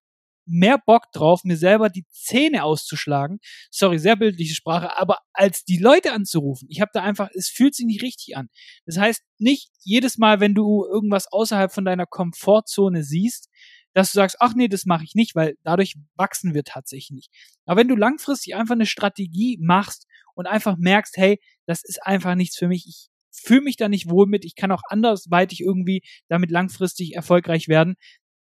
mehr 0.47 0.79
Bock 0.85 1.05
drauf, 1.13 1.45
mir 1.45 1.57
selber 1.57 1.89
die 1.89 2.05
Zähne 2.11 2.65
auszuschlagen. 2.65 3.39
Sorry, 3.71 3.99
sehr 3.99 4.17
bildliche 4.17 4.55
Sprache, 4.55 4.99
aber 4.99 5.19
als 5.33 5.65
die 5.65 5.79
Leute 5.79 6.13
anzurufen, 6.13 6.67
ich 6.71 6.81
habe 6.81 6.91
da 6.93 7.03
einfach, 7.03 7.29
es 7.35 7.49
fühlt 7.49 7.75
sich 7.75 7.87
nicht 7.87 8.03
richtig 8.03 8.37
an. 8.37 8.49
Das 8.87 8.99
heißt, 8.99 9.23
nicht 9.39 9.71
jedes 9.83 10.19
Mal, 10.19 10.41
wenn 10.41 10.55
du 10.55 10.85
irgendwas 10.85 11.31
außerhalb 11.33 11.73
von 11.73 11.85
deiner 11.85 12.07
Komfortzone 12.07 13.03
siehst, 13.03 13.49
dass 13.93 14.13
du 14.13 14.17
sagst, 14.17 14.37
ach 14.41 14.55
nee, 14.55 14.69
das 14.69 14.85
mache 14.85 15.05
ich 15.05 15.15
nicht, 15.15 15.35
weil 15.35 15.57
dadurch 15.63 15.97
wachsen 16.15 16.55
wir 16.55 16.65
tatsächlich 16.65 17.11
nicht. 17.11 17.31
Aber 17.67 17.81
wenn 17.81 17.89
du 17.89 17.97
langfristig 17.97 18.55
einfach 18.55 18.75
eine 18.75 18.87
Strategie 18.87 19.59
machst 19.61 20.07
und 20.35 20.47
einfach 20.47 20.77
merkst, 20.77 21.17
hey, 21.17 21.41
das 21.67 21.83
ist 21.85 22.05
einfach 22.05 22.35
nichts 22.35 22.57
für 22.57 22.69
mich, 22.69 22.87
ich 22.87 23.09
fühle 23.33 23.63
mich 23.63 23.77
da 23.77 23.89
nicht 23.89 24.09
wohl 24.09 24.27
mit, 24.27 24.45
ich 24.45 24.55
kann 24.55 24.73
auch 24.73 24.83
andersweitig 24.89 25.61
irgendwie 25.61 26.03
damit 26.29 26.51
langfristig 26.51 27.15
erfolgreich 27.15 27.69
werden, 27.69 27.97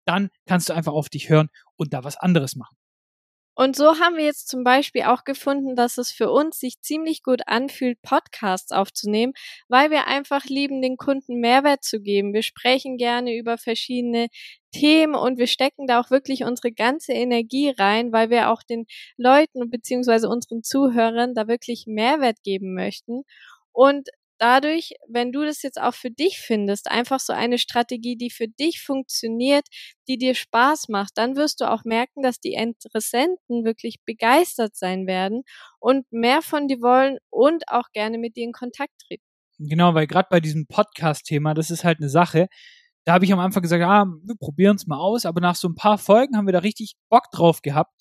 dann 0.09 0.31
kannst 0.47 0.69
du 0.69 0.73
einfach 0.75 0.93
auf 0.93 1.09
dich 1.09 1.29
hören 1.29 1.49
und 1.77 1.93
da 1.93 2.05
was 2.05 2.17
anderes 2.17 2.57
machen. 2.57 2.77
Und 3.61 3.75
so 3.75 3.99
haben 3.99 4.17
wir 4.17 4.25
jetzt 4.25 4.47
zum 4.47 4.63
Beispiel 4.63 5.03
auch 5.03 5.25
gefunden, 5.25 5.75
dass 5.75 5.99
es 5.99 6.13
für 6.13 6.31
uns 6.31 6.61
sich 6.61 6.81
ziemlich 6.81 7.25
gut 7.25 7.41
anfühlt, 7.47 8.01
Podcasts 8.03 8.71
aufzunehmen, 8.71 9.33
weil 9.67 9.91
wir 9.91 10.07
einfach 10.07 10.45
lieben, 10.45 10.81
den 10.81 10.97
Kunden 10.97 11.41
Mehrwert 11.41 11.83
zu 11.83 12.01
geben. 12.01 12.33
Wir 12.33 12.45
sprechen 12.45 12.99
gerne 12.99 13.37
über 13.37 13.59
verschiedene 13.59 14.29
Themen 14.71 15.17
und 15.17 15.39
wir 15.39 15.49
stecken 15.49 15.89
da 15.89 16.01
auch 16.01 16.13
wirklich 16.13 16.45
unsere 16.45 16.71
ganze 16.71 17.15
Energie 17.15 17.71
rein, 17.71 18.13
weil 18.13 18.31
wir 18.31 18.51
auch 18.51 18.63
den 18.63 18.87
Leuten 19.17 19.71
beziehungsweise 19.71 20.29
unseren 20.29 20.63
Zuhörern 20.63 21.35
da 21.35 21.49
wirklich 21.49 21.87
Mehrwert 21.89 22.37
geben 22.45 22.75
möchten. 22.75 23.23
Und 23.73 24.09
dadurch, 24.39 24.95
wenn 25.09 25.33
du 25.33 25.45
das 25.45 25.63
jetzt 25.63 25.81
auch 25.81 25.95
für 25.95 26.11
dich 26.11 26.39
findest, 26.39 26.91
einfach 26.91 27.21
so 27.21 27.33
eine 27.33 27.59
Strategie, 27.59 28.17
die 28.17 28.31
für 28.31 28.49
dich 28.49 28.81
funktioniert, 28.81 29.67
die 30.09 30.19
dir 30.19 30.35
Spaß 30.35 30.89
macht, 30.89 31.13
dann 31.17 31.37
wirst 31.37 31.61
du 31.61 31.71
auch 31.71 31.85
merken, 31.85 32.23
dass 32.23 32.41
die 32.41 32.55
Interessenten 32.55 33.65
wirklich 33.65 33.97
begeistert 34.05 34.77
sein 34.77 35.07
werden 35.07 35.43
und 35.81 36.07
mehr 36.11 36.43
von 36.43 36.69
dir 36.69 36.81
wollen 36.81 37.19
und 37.31 37.69
auch 37.69 37.91
gerne 37.93 38.19
mit 38.19 38.37
dir 38.37 38.45
in 38.45 38.53
Kontakt 38.53 38.93
treten. 39.07 39.25
Genau, 39.59 39.95
weil 39.95 40.07
gerade 40.07 40.29
bei 40.31 40.41
diesem 40.41 40.67
Podcast-Thema, 40.67 41.55
das 41.55 41.71
ist 41.71 41.85
halt 41.85 41.99
eine 41.99 42.09
Sache. 42.09 42.49
Da 43.05 43.15
habe 43.15 43.25
ich 43.25 43.33
am 43.33 43.41
Anfang 43.41 43.63
gesagt, 43.63 43.83
ah, 43.83 44.05
wir 44.05 44.37
probieren 44.37 44.77
es 44.77 44.87
mal 44.87 44.99
aus, 44.99 45.27
aber 45.27 45.41
nach 45.41 45.57
so 45.57 45.69
ein 45.69 45.75
paar 45.75 45.99
Folgen 45.99 46.37
haben 46.37 46.47
wir 46.47 46.53
da 46.53 46.61
richtig 46.61 46.95
Bock 47.09 47.31
drauf 47.33 47.63
gehabt. 47.63 47.93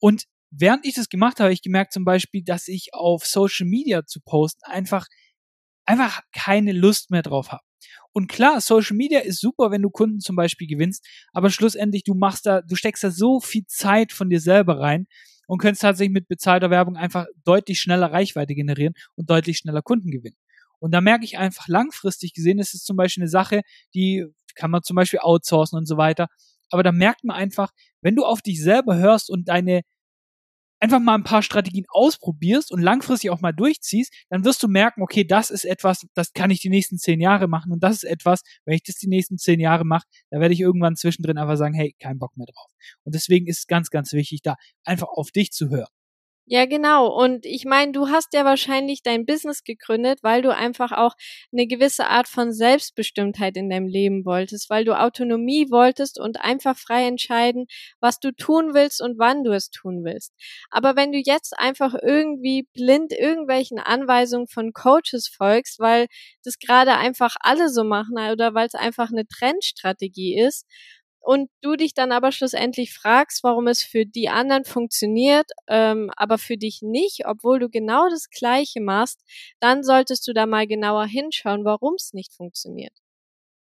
Und 0.00 0.24
während 0.50 0.84
ich 0.86 0.94
das 0.94 1.08
gemacht 1.08 1.34
habe, 1.34 1.44
habe 1.44 1.52
ich 1.52 1.62
gemerkt 1.62 1.92
zum 1.92 2.04
Beispiel, 2.04 2.42
dass 2.42 2.66
ich 2.66 2.94
auf 2.94 3.24
Social 3.26 3.66
Media 3.66 4.04
zu 4.06 4.20
posten 4.20 4.64
einfach 4.64 5.06
einfach 5.86 6.22
keine 6.32 6.72
Lust 6.72 7.10
mehr 7.10 7.22
drauf 7.22 7.52
habe. 7.52 7.62
Und 8.12 8.28
klar, 8.28 8.60
Social 8.60 8.96
Media 8.96 9.20
ist 9.20 9.40
super, 9.40 9.70
wenn 9.70 9.82
du 9.82 9.90
Kunden 9.90 10.20
zum 10.20 10.36
Beispiel 10.36 10.68
gewinnst, 10.68 11.04
aber 11.32 11.50
schlussendlich, 11.50 12.04
du 12.04 12.14
machst 12.14 12.46
da, 12.46 12.62
du 12.62 12.76
steckst 12.76 13.02
da 13.04 13.10
so 13.10 13.40
viel 13.40 13.64
Zeit 13.66 14.12
von 14.12 14.30
dir 14.30 14.40
selber 14.40 14.78
rein 14.80 15.06
und 15.46 15.58
könntest 15.58 15.82
tatsächlich 15.82 16.14
mit 16.14 16.28
bezahlter 16.28 16.70
Werbung 16.70 16.96
einfach 16.96 17.26
deutlich 17.44 17.80
schneller 17.80 18.12
Reichweite 18.12 18.54
generieren 18.54 18.94
und 19.16 19.30
deutlich 19.30 19.58
schneller 19.58 19.82
Kunden 19.82 20.10
gewinnen. 20.10 20.36
Und 20.78 20.92
da 20.92 21.00
merke 21.00 21.24
ich 21.24 21.38
einfach 21.38 21.66
langfristig 21.68 22.34
gesehen, 22.34 22.58
ist 22.58 22.74
es 22.74 22.84
zum 22.84 22.96
Beispiel 22.96 23.22
eine 23.22 23.30
Sache, 23.30 23.62
die 23.94 24.26
kann 24.54 24.70
man 24.70 24.82
zum 24.82 24.96
Beispiel 24.96 25.20
outsourcen 25.20 25.78
und 25.78 25.86
so 25.86 25.96
weiter. 25.96 26.28
Aber 26.70 26.82
da 26.82 26.92
merkt 26.92 27.24
man 27.24 27.36
einfach, 27.36 27.70
wenn 28.00 28.16
du 28.16 28.24
auf 28.24 28.42
dich 28.42 28.62
selber 28.62 28.96
hörst 28.96 29.30
und 29.30 29.48
deine 29.48 29.82
einfach 30.84 31.00
mal 31.00 31.14
ein 31.14 31.24
paar 31.24 31.42
Strategien 31.42 31.86
ausprobierst 31.88 32.70
und 32.70 32.82
langfristig 32.82 33.30
auch 33.30 33.40
mal 33.40 33.52
durchziehst, 33.52 34.12
dann 34.28 34.44
wirst 34.44 34.62
du 34.62 34.68
merken, 34.68 35.02
okay, 35.02 35.24
das 35.24 35.50
ist 35.50 35.64
etwas, 35.64 36.06
das 36.14 36.34
kann 36.34 36.50
ich 36.50 36.60
die 36.60 36.68
nächsten 36.68 36.98
zehn 36.98 37.20
Jahre 37.20 37.48
machen 37.48 37.72
und 37.72 37.82
das 37.82 37.96
ist 37.96 38.04
etwas, 38.04 38.42
wenn 38.66 38.74
ich 38.74 38.82
das 38.82 38.96
die 38.96 39.08
nächsten 39.08 39.38
zehn 39.38 39.60
Jahre 39.60 39.86
mache, 39.86 40.06
da 40.30 40.40
werde 40.40 40.52
ich 40.52 40.60
irgendwann 40.60 40.94
zwischendrin 40.94 41.38
einfach 41.38 41.56
sagen, 41.56 41.74
hey, 41.74 41.94
kein 41.98 42.18
Bock 42.18 42.36
mehr 42.36 42.46
drauf. 42.46 42.70
Und 43.04 43.14
deswegen 43.14 43.46
ist 43.46 43.60
es 43.60 43.66
ganz, 43.66 43.88
ganz 43.88 44.12
wichtig, 44.12 44.42
da 44.42 44.56
einfach 44.84 45.08
auf 45.08 45.30
dich 45.30 45.52
zu 45.52 45.70
hören. 45.70 45.88
Ja, 46.46 46.66
genau. 46.66 47.06
Und 47.08 47.46
ich 47.46 47.64
meine, 47.64 47.92
du 47.92 48.08
hast 48.08 48.34
ja 48.34 48.44
wahrscheinlich 48.44 49.02
dein 49.02 49.24
Business 49.24 49.64
gegründet, 49.64 50.18
weil 50.22 50.42
du 50.42 50.54
einfach 50.54 50.92
auch 50.92 51.14
eine 51.52 51.66
gewisse 51.66 52.06
Art 52.08 52.28
von 52.28 52.52
Selbstbestimmtheit 52.52 53.56
in 53.56 53.70
deinem 53.70 53.86
Leben 53.88 54.26
wolltest, 54.26 54.68
weil 54.68 54.84
du 54.84 54.98
Autonomie 54.98 55.70
wolltest 55.70 56.20
und 56.20 56.40
einfach 56.42 56.76
frei 56.76 57.06
entscheiden, 57.06 57.64
was 58.00 58.20
du 58.20 58.30
tun 58.30 58.74
willst 58.74 59.00
und 59.00 59.18
wann 59.18 59.42
du 59.42 59.52
es 59.52 59.70
tun 59.70 60.04
willst. 60.04 60.34
Aber 60.70 60.96
wenn 60.96 61.12
du 61.12 61.18
jetzt 61.18 61.58
einfach 61.58 61.94
irgendwie 62.02 62.68
blind 62.74 63.12
irgendwelchen 63.14 63.78
Anweisungen 63.78 64.46
von 64.46 64.74
Coaches 64.74 65.28
folgst, 65.34 65.78
weil 65.80 66.08
das 66.44 66.58
gerade 66.58 66.92
einfach 66.96 67.36
alle 67.40 67.70
so 67.70 67.84
machen 67.84 68.18
oder 68.18 68.52
weil 68.52 68.66
es 68.66 68.74
einfach 68.74 69.08
eine 69.10 69.26
Trendstrategie 69.26 70.38
ist, 70.38 70.66
und 71.24 71.48
du 71.62 71.74
dich 71.76 71.94
dann 71.94 72.12
aber 72.12 72.32
schlussendlich 72.32 72.92
fragst, 72.92 73.42
warum 73.42 73.66
es 73.66 73.82
für 73.82 74.04
die 74.04 74.28
anderen 74.28 74.64
funktioniert, 74.64 75.50
ähm, 75.68 76.10
aber 76.16 76.36
für 76.36 76.58
dich 76.58 76.80
nicht, 76.82 77.22
obwohl 77.24 77.58
du 77.58 77.70
genau 77.70 78.08
das 78.10 78.28
Gleiche 78.28 78.82
machst, 78.82 79.22
dann 79.58 79.82
solltest 79.82 80.28
du 80.28 80.34
da 80.34 80.44
mal 80.44 80.66
genauer 80.66 81.06
hinschauen, 81.06 81.64
warum 81.64 81.94
es 81.96 82.12
nicht 82.12 82.34
funktioniert. 82.34 82.92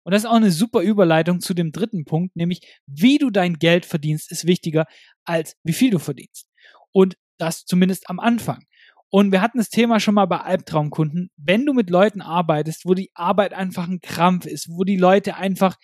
Und 0.04 0.12
das 0.12 0.24
ist 0.24 0.28
auch 0.28 0.34
eine 0.34 0.50
super 0.50 0.80
Überleitung 0.80 1.40
zu 1.40 1.54
dem 1.54 1.70
dritten 1.70 2.04
Punkt, 2.04 2.34
nämlich 2.34 2.80
wie 2.86 3.18
du 3.18 3.30
dein 3.30 3.54
Geld 3.54 3.86
verdienst, 3.86 4.32
ist 4.32 4.44
wichtiger 4.44 4.86
als 5.24 5.56
wie 5.62 5.72
viel 5.72 5.90
du 5.90 6.00
verdienst. 6.00 6.48
Und 6.90 7.16
das 7.38 7.64
zumindest 7.64 8.10
am 8.10 8.18
Anfang. 8.18 8.64
Und 9.08 9.30
wir 9.30 9.42
hatten 9.42 9.58
das 9.58 9.68
Thema 9.68 10.00
schon 10.00 10.14
mal 10.14 10.26
bei 10.26 10.38
Albtraumkunden. 10.38 11.30
Wenn 11.36 11.66
du 11.66 11.74
mit 11.74 11.90
Leuten 11.90 12.22
arbeitest, 12.22 12.86
wo 12.86 12.94
die 12.94 13.10
Arbeit 13.14 13.52
einfach 13.52 13.86
ein 13.86 14.00
Krampf 14.00 14.46
ist, 14.46 14.68
wo 14.70 14.84
die 14.84 14.96
Leute 14.96 15.36
einfach 15.36 15.76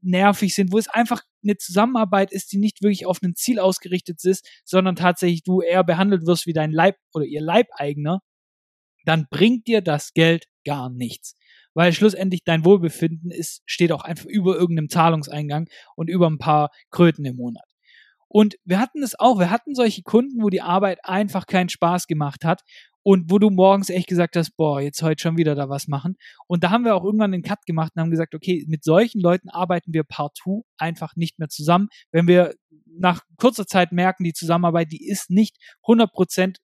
nervig 0.00 0.54
sind, 0.54 0.72
wo 0.72 0.78
es 0.78 0.88
einfach 0.88 1.22
eine 1.42 1.56
Zusammenarbeit 1.56 2.32
ist, 2.32 2.52
die 2.52 2.58
nicht 2.58 2.82
wirklich 2.82 3.06
auf 3.06 3.20
ein 3.22 3.34
Ziel 3.34 3.58
ausgerichtet 3.58 4.24
ist, 4.24 4.48
sondern 4.64 4.96
tatsächlich 4.96 5.42
du 5.42 5.60
eher 5.60 5.84
behandelt 5.84 6.26
wirst 6.26 6.46
wie 6.46 6.52
dein 6.52 6.70
Leib 6.70 6.96
oder 7.12 7.24
ihr 7.24 7.40
Leibeigener, 7.40 8.20
dann 9.04 9.26
bringt 9.30 9.66
dir 9.66 9.80
das 9.80 10.12
Geld 10.12 10.46
gar 10.64 10.90
nichts. 10.90 11.36
Weil 11.74 11.92
schlussendlich 11.92 12.44
dein 12.44 12.64
Wohlbefinden 12.64 13.30
ist, 13.30 13.62
steht 13.66 13.92
auch 13.92 14.02
einfach 14.02 14.26
über 14.26 14.56
irgendeinem 14.56 14.90
Zahlungseingang 14.90 15.68
und 15.96 16.08
über 16.08 16.28
ein 16.28 16.38
paar 16.38 16.70
Kröten 16.90 17.24
im 17.24 17.36
Monat. 17.36 17.64
Und 18.28 18.56
wir 18.64 18.78
hatten 18.78 19.02
es 19.02 19.18
auch, 19.18 19.38
wir 19.38 19.50
hatten 19.50 19.74
solche 19.74 20.02
Kunden, 20.02 20.42
wo 20.42 20.48
die 20.48 20.62
Arbeit 20.62 21.00
einfach 21.04 21.46
keinen 21.46 21.68
Spaß 21.68 22.06
gemacht 22.06 22.44
hat 22.44 22.62
und 23.02 23.30
wo 23.30 23.38
du 23.38 23.50
morgens 23.50 23.90
echt 23.90 24.08
gesagt 24.08 24.36
hast, 24.36 24.56
boah, 24.56 24.80
jetzt 24.80 25.02
heute 25.02 25.22
schon 25.22 25.36
wieder 25.36 25.54
da 25.54 25.68
was 25.68 25.88
machen. 25.88 26.16
Und 26.46 26.64
da 26.64 26.70
haben 26.70 26.84
wir 26.84 26.94
auch 26.94 27.04
irgendwann 27.04 27.34
einen 27.34 27.42
Cut 27.42 27.66
gemacht 27.66 27.92
und 27.94 28.02
haben 28.02 28.10
gesagt, 28.10 28.34
okay, 28.34 28.64
mit 28.68 28.84
solchen 28.84 29.20
Leuten 29.20 29.48
arbeiten 29.48 29.92
wir 29.92 30.04
partout 30.04 30.64
einfach 30.76 31.16
nicht 31.16 31.38
mehr 31.38 31.48
zusammen. 31.48 31.88
Wenn 32.10 32.26
wir 32.26 32.54
nach 32.98 33.22
kurzer 33.36 33.66
Zeit 33.66 33.92
merken, 33.92 34.24
die 34.24 34.32
Zusammenarbeit, 34.32 34.92
die 34.92 35.06
ist 35.06 35.30
nicht 35.30 35.56
100 35.82 36.12
Prozent 36.12 36.58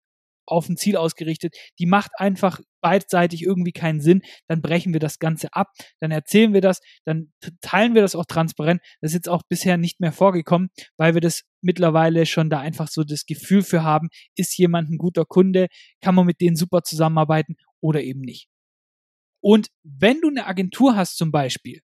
auf 0.48 0.68
ein 0.68 0.76
Ziel 0.76 0.96
ausgerichtet, 0.96 1.56
die 1.78 1.86
macht 1.86 2.10
einfach 2.16 2.60
beidseitig 2.80 3.42
irgendwie 3.42 3.72
keinen 3.72 4.00
Sinn, 4.00 4.22
dann 4.46 4.62
brechen 4.62 4.92
wir 4.92 5.00
das 5.00 5.18
Ganze 5.18 5.48
ab, 5.52 5.72
dann 6.00 6.10
erzählen 6.10 6.52
wir 6.54 6.60
das, 6.60 6.80
dann 7.04 7.32
teilen 7.60 7.94
wir 7.94 8.02
das 8.02 8.14
auch 8.14 8.26
transparent. 8.26 8.80
Das 9.00 9.10
ist 9.10 9.14
jetzt 9.14 9.28
auch 9.28 9.42
bisher 9.48 9.76
nicht 9.76 10.00
mehr 10.00 10.12
vorgekommen, 10.12 10.68
weil 10.96 11.14
wir 11.14 11.20
das 11.20 11.42
mittlerweile 11.60 12.26
schon 12.26 12.50
da 12.50 12.60
einfach 12.60 12.88
so 12.88 13.04
das 13.04 13.26
Gefühl 13.26 13.62
für 13.62 13.82
haben, 13.82 14.08
ist 14.36 14.56
jemand 14.58 14.90
ein 14.90 14.98
guter 14.98 15.24
Kunde, 15.24 15.68
kann 16.00 16.14
man 16.14 16.26
mit 16.26 16.40
denen 16.40 16.56
super 16.56 16.82
zusammenarbeiten 16.82 17.56
oder 17.80 18.02
eben 18.02 18.20
nicht. 18.20 18.48
Und 19.40 19.68
wenn 19.82 20.20
du 20.20 20.28
eine 20.28 20.46
Agentur 20.46 20.96
hast 20.96 21.16
zum 21.16 21.30
Beispiel, 21.30 21.80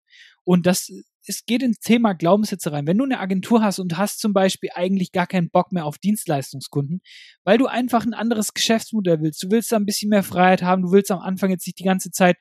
und 0.45 0.66
das 0.66 0.90
es 1.26 1.45
geht 1.45 1.62
ins 1.62 1.79
Thema 1.79 2.14
Glaubenssätze 2.14 2.73
rein. 2.73 2.87
Wenn 2.87 2.99
du 2.99 3.05
eine 3.05 3.21
Agentur 3.21 3.62
hast 3.62 3.79
und 3.79 3.97
hast 3.97 4.21
zum 4.21 4.33
Beispiel 4.33 4.71
eigentlich 4.75 5.12
gar 5.12 5.26
keinen 5.26 5.50
Bock 5.50 5.73
mehr 5.73 5.87
auf 5.87 5.99
Dienstleistungskunden, 5.99 7.00
weil 7.45 7.59
du 7.59 7.67
einfach 7.67 8.05
ein 8.05 8.14
anderes 8.14 8.55
Geschäftsmodell 8.55 9.21
willst, 9.21 9.43
du 9.43 9.50
willst 9.50 9.71
da 9.73 9.76
ein 9.76 9.87
bisschen 9.87 10.11
mehr 10.11 10.23
Freiheit 10.23 10.62
haben, 10.62 10.83
du 10.83 10.93
willst 10.93 11.11
am 11.11 11.21
Anfang 11.21 11.50
jetzt 11.50 11.67
nicht 11.67 11.79
die 11.79 11.85
ganze 11.85 12.11
Zeit 12.11 12.37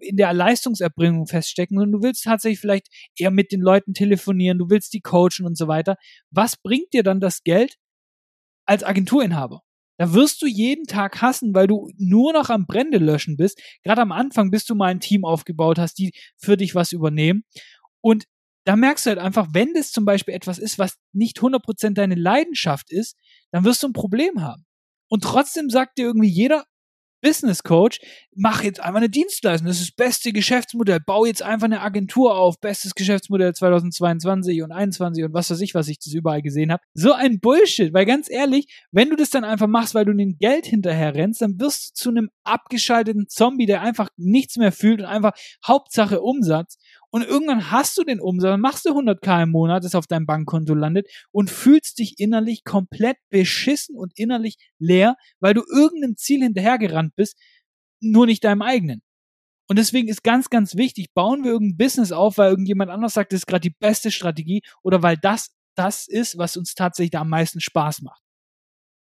in 0.00 0.16
der 0.16 0.32
Leistungserbringung 0.32 1.26
feststecken, 1.26 1.78
sondern 1.78 2.00
du 2.00 2.06
willst 2.06 2.24
tatsächlich 2.24 2.60
vielleicht 2.60 2.88
eher 3.16 3.30
mit 3.30 3.52
den 3.52 3.60
Leuten 3.60 3.94
telefonieren, 3.94 4.58
du 4.58 4.68
willst 4.68 4.92
die 4.92 5.00
coachen 5.00 5.46
und 5.46 5.56
so 5.56 5.68
weiter. 5.68 5.96
Was 6.30 6.56
bringt 6.56 6.92
dir 6.92 7.02
dann 7.02 7.20
das 7.20 7.42
Geld 7.42 7.76
als 8.66 8.84
Agenturinhaber? 8.84 9.62
Da 10.00 10.14
wirst 10.14 10.40
du 10.40 10.46
jeden 10.46 10.86
Tag 10.86 11.20
hassen, 11.20 11.54
weil 11.54 11.66
du 11.66 11.90
nur 11.98 12.32
noch 12.32 12.48
am 12.48 12.66
Brände 12.66 12.96
löschen 12.96 13.36
bist. 13.36 13.60
Gerade 13.82 14.00
am 14.00 14.12
Anfang, 14.12 14.50
bis 14.50 14.64
du 14.64 14.74
mal 14.74 14.86
ein 14.86 15.00
Team 15.00 15.26
aufgebaut 15.26 15.78
hast, 15.78 15.98
die 15.98 16.12
für 16.38 16.56
dich 16.56 16.74
was 16.74 16.92
übernehmen. 16.92 17.44
Und 18.00 18.24
da 18.64 18.76
merkst 18.76 19.06
du 19.06 19.10
halt 19.10 19.18
einfach, 19.18 19.48
wenn 19.52 19.72
das 19.74 19.90
zum 19.90 20.04
Beispiel 20.04 20.34
etwas 20.34 20.58
ist, 20.58 20.78
was 20.78 20.96
nicht 21.12 21.38
100% 21.38 21.94
deine 21.94 22.14
Leidenschaft 22.14 22.90
ist, 22.90 23.16
dann 23.52 23.64
wirst 23.64 23.82
du 23.82 23.88
ein 23.88 23.92
Problem 23.92 24.42
haben. 24.42 24.64
Und 25.08 25.24
trotzdem 25.24 25.70
sagt 25.70 25.98
dir 25.98 26.06
irgendwie 26.06 26.28
jeder, 26.28 26.64
Business 27.22 27.62
Coach, 27.62 28.00
mach 28.34 28.62
jetzt 28.62 28.80
einfach 28.80 28.98
eine 28.98 29.10
Dienstleistung. 29.10 29.66
Das 29.66 29.80
ist 29.80 29.90
das 29.90 29.94
beste 29.94 30.32
Geschäftsmodell. 30.32 31.00
Bau 31.04 31.24
jetzt 31.24 31.42
einfach 31.42 31.66
eine 31.66 31.80
Agentur 31.80 32.36
auf. 32.36 32.60
Bestes 32.60 32.94
Geschäftsmodell 32.94 33.54
2022 33.54 34.62
und 34.62 34.70
2021 34.70 35.24
und 35.24 35.34
was 35.34 35.50
weiß 35.50 35.60
ich, 35.60 35.74
was 35.74 35.88
ich 35.88 35.98
das 35.98 36.14
überall 36.14 36.42
gesehen 36.42 36.72
habe. 36.72 36.82
So 36.94 37.12
ein 37.12 37.40
Bullshit. 37.40 37.92
Weil 37.92 38.06
ganz 38.06 38.30
ehrlich, 38.30 38.66
wenn 38.90 39.10
du 39.10 39.16
das 39.16 39.30
dann 39.30 39.44
einfach 39.44 39.66
machst, 39.66 39.94
weil 39.94 40.04
du 40.04 40.14
den 40.14 40.38
Geld 40.38 40.66
hinterher 40.66 41.14
rennst, 41.14 41.42
dann 41.42 41.60
wirst 41.60 41.90
du 41.90 42.02
zu 42.02 42.08
einem 42.10 42.30
abgeschalteten 42.44 43.28
Zombie, 43.28 43.66
der 43.66 43.82
einfach 43.82 44.08
nichts 44.16 44.56
mehr 44.56 44.72
fühlt 44.72 45.00
und 45.00 45.06
einfach 45.06 45.32
Hauptsache 45.66 46.20
Umsatz. 46.20 46.78
Und 47.10 47.22
irgendwann 47.22 47.70
hast 47.70 47.98
du 47.98 48.04
den 48.04 48.20
Umsatz, 48.20 48.58
machst 48.58 48.84
du 48.84 48.90
100k 48.90 49.42
im 49.42 49.50
Monat, 49.50 49.84
das 49.84 49.94
auf 49.94 50.06
deinem 50.06 50.26
Bankkonto 50.26 50.74
landet 50.74 51.08
und 51.32 51.50
fühlst 51.50 51.98
dich 51.98 52.18
innerlich 52.18 52.64
komplett 52.64 53.16
beschissen 53.30 53.96
und 53.96 54.12
innerlich 54.16 54.56
leer, 54.78 55.16
weil 55.40 55.54
du 55.54 55.62
irgendeinem 55.62 56.16
Ziel 56.16 56.42
hinterhergerannt 56.42 57.16
bist, 57.16 57.36
nur 58.00 58.26
nicht 58.26 58.44
deinem 58.44 58.62
eigenen. 58.62 59.02
Und 59.68 59.78
deswegen 59.78 60.08
ist 60.08 60.24
ganz, 60.24 60.50
ganz 60.50 60.76
wichtig, 60.76 61.12
bauen 61.14 61.44
wir 61.44 61.52
irgendein 61.52 61.76
Business 61.76 62.12
auf, 62.12 62.38
weil 62.38 62.50
irgendjemand 62.50 62.90
anders 62.90 63.14
sagt, 63.14 63.32
das 63.32 63.40
ist 63.40 63.46
gerade 63.46 63.68
die 63.68 63.76
beste 63.78 64.10
Strategie 64.10 64.62
oder 64.82 65.02
weil 65.02 65.16
das 65.16 65.54
das 65.76 66.08
ist, 66.08 66.36
was 66.38 66.56
uns 66.56 66.74
tatsächlich 66.74 67.18
am 67.18 67.28
meisten 67.28 67.60
Spaß 67.60 68.02
macht. 68.02 68.22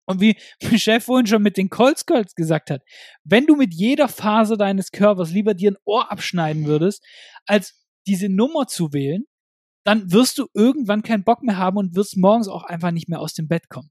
Und 0.06 0.22
wie 0.22 0.38
Chef 0.78 1.04
vorhin 1.04 1.28
schon 1.28 1.42
mit 1.42 1.58
den 1.58 1.70
Colts 1.70 2.06
Colts 2.06 2.36
gesagt 2.36 2.72
hat, 2.72 2.82
wenn 3.24 3.46
du 3.46 3.56
mit 3.56 3.74
jeder 3.74 4.08
Phase 4.08 4.58
deines 4.58 4.92
Körpers 4.92 5.32
lieber 5.32 5.54
dir 5.54 5.72
ein 5.72 5.78
Ohr 5.86 6.12
abschneiden 6.12 6.66
würdest, 6.66 7.04
als 7.46 7.79
diese 8.10 8.28
Nummer 8.28 8.68
zu 8.68 8.92
wählen, 8.92 9.26
dann 9.86 10.12
wirst 10.12 10.38
du 10.38 10.48
irgendwann 10.54 11.04
keinen 11.04 11.24
Bock 11.24 11.44
mehr 11.44 11.58
haben 11.58 11.78
und 11.78 11.96
wirst 11.96 12.18
morgens 12.18 12.48
auch 12.48 12.64
einfach 12.64 12.92
nicht 12.92 13.08
mehr 13.08 13.22
aus 13.22 13.34
dem 13.34 13.48
Bett 13.48 13.70
kommen. 13.70 13.90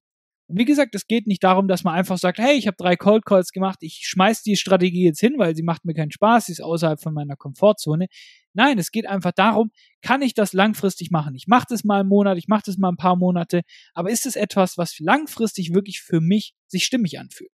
Und 0.49 0.59
wie 0.59 0.65
gesagt, 0.65 0.95
es 0.95 1.07
geht 1.07 1.27
nicht 1.27 1.45
darum, 1.45 1.69
dass 1.69 1.85
man 1.85 1.95
einfach 1.95 2.17
sagt, 2.17 2.39
hey, 2.39 2.57
ich 2.57 2.67
habe 2.67 2.77
drei 2.79 2.97
Cold 2.97 3.27
Calls 3.27 3.53
gemacht, 3.53 3.79
ich 3.83 4.01
schmeiß 4.05 4.43
die 4.43 4.57
Strategie 4.57 5.05
jetzt 5.05 5.21
hin, 5.21 5.35
weil 5.37 5.55
sie 5.55 5.63
macht 5.63 5.85
mir 5.85 5.93
keinen 5.93 6.11
Spaß, 6.11 6.47
sie 6.47 6.53
ist 6.53 6.63
außerhalb 6.63 7.01
von 7.01 7.13
meiner 7.13 7.37
Komfortzone. 7.37 8.07
Nein, 8.55 8.79
es 8.79 8.91
geht 8.91 9.07
einfach 9.07 9.33
darum, 9.33 9.71
kann 10.01 10.23
ich 10.23 10.33
das 10.33 10.55
langfristig 10.55 11.11
machen? 11.11 11.35
Ich 11.35 11.49
mache 11.49 11.67
das 11.69 11.85
mal 11.85 12.01
einen 12.01 12.09
Monat, 12.09 12.39
ich 12.39 12.49
mache 12.49 12.63
das 12.65 12.79
mal 12.79 12.89
ein 12.89 12.97
paar 12.97 13.17
Monate, 13.17 13.61
aber 13.93 14.11
ist 14.11 14.25
es 14.25 14.37
etwas, 14.37 14.79
was 14.79 14.99
langfristig 14.99 15.75
wirklich 15.75 16.01
für 16.01 16.21
mich 16.21 16.55
sich 16.67 16.85
stimmig 16.85 17.19
anfühlt? 17.19 17.51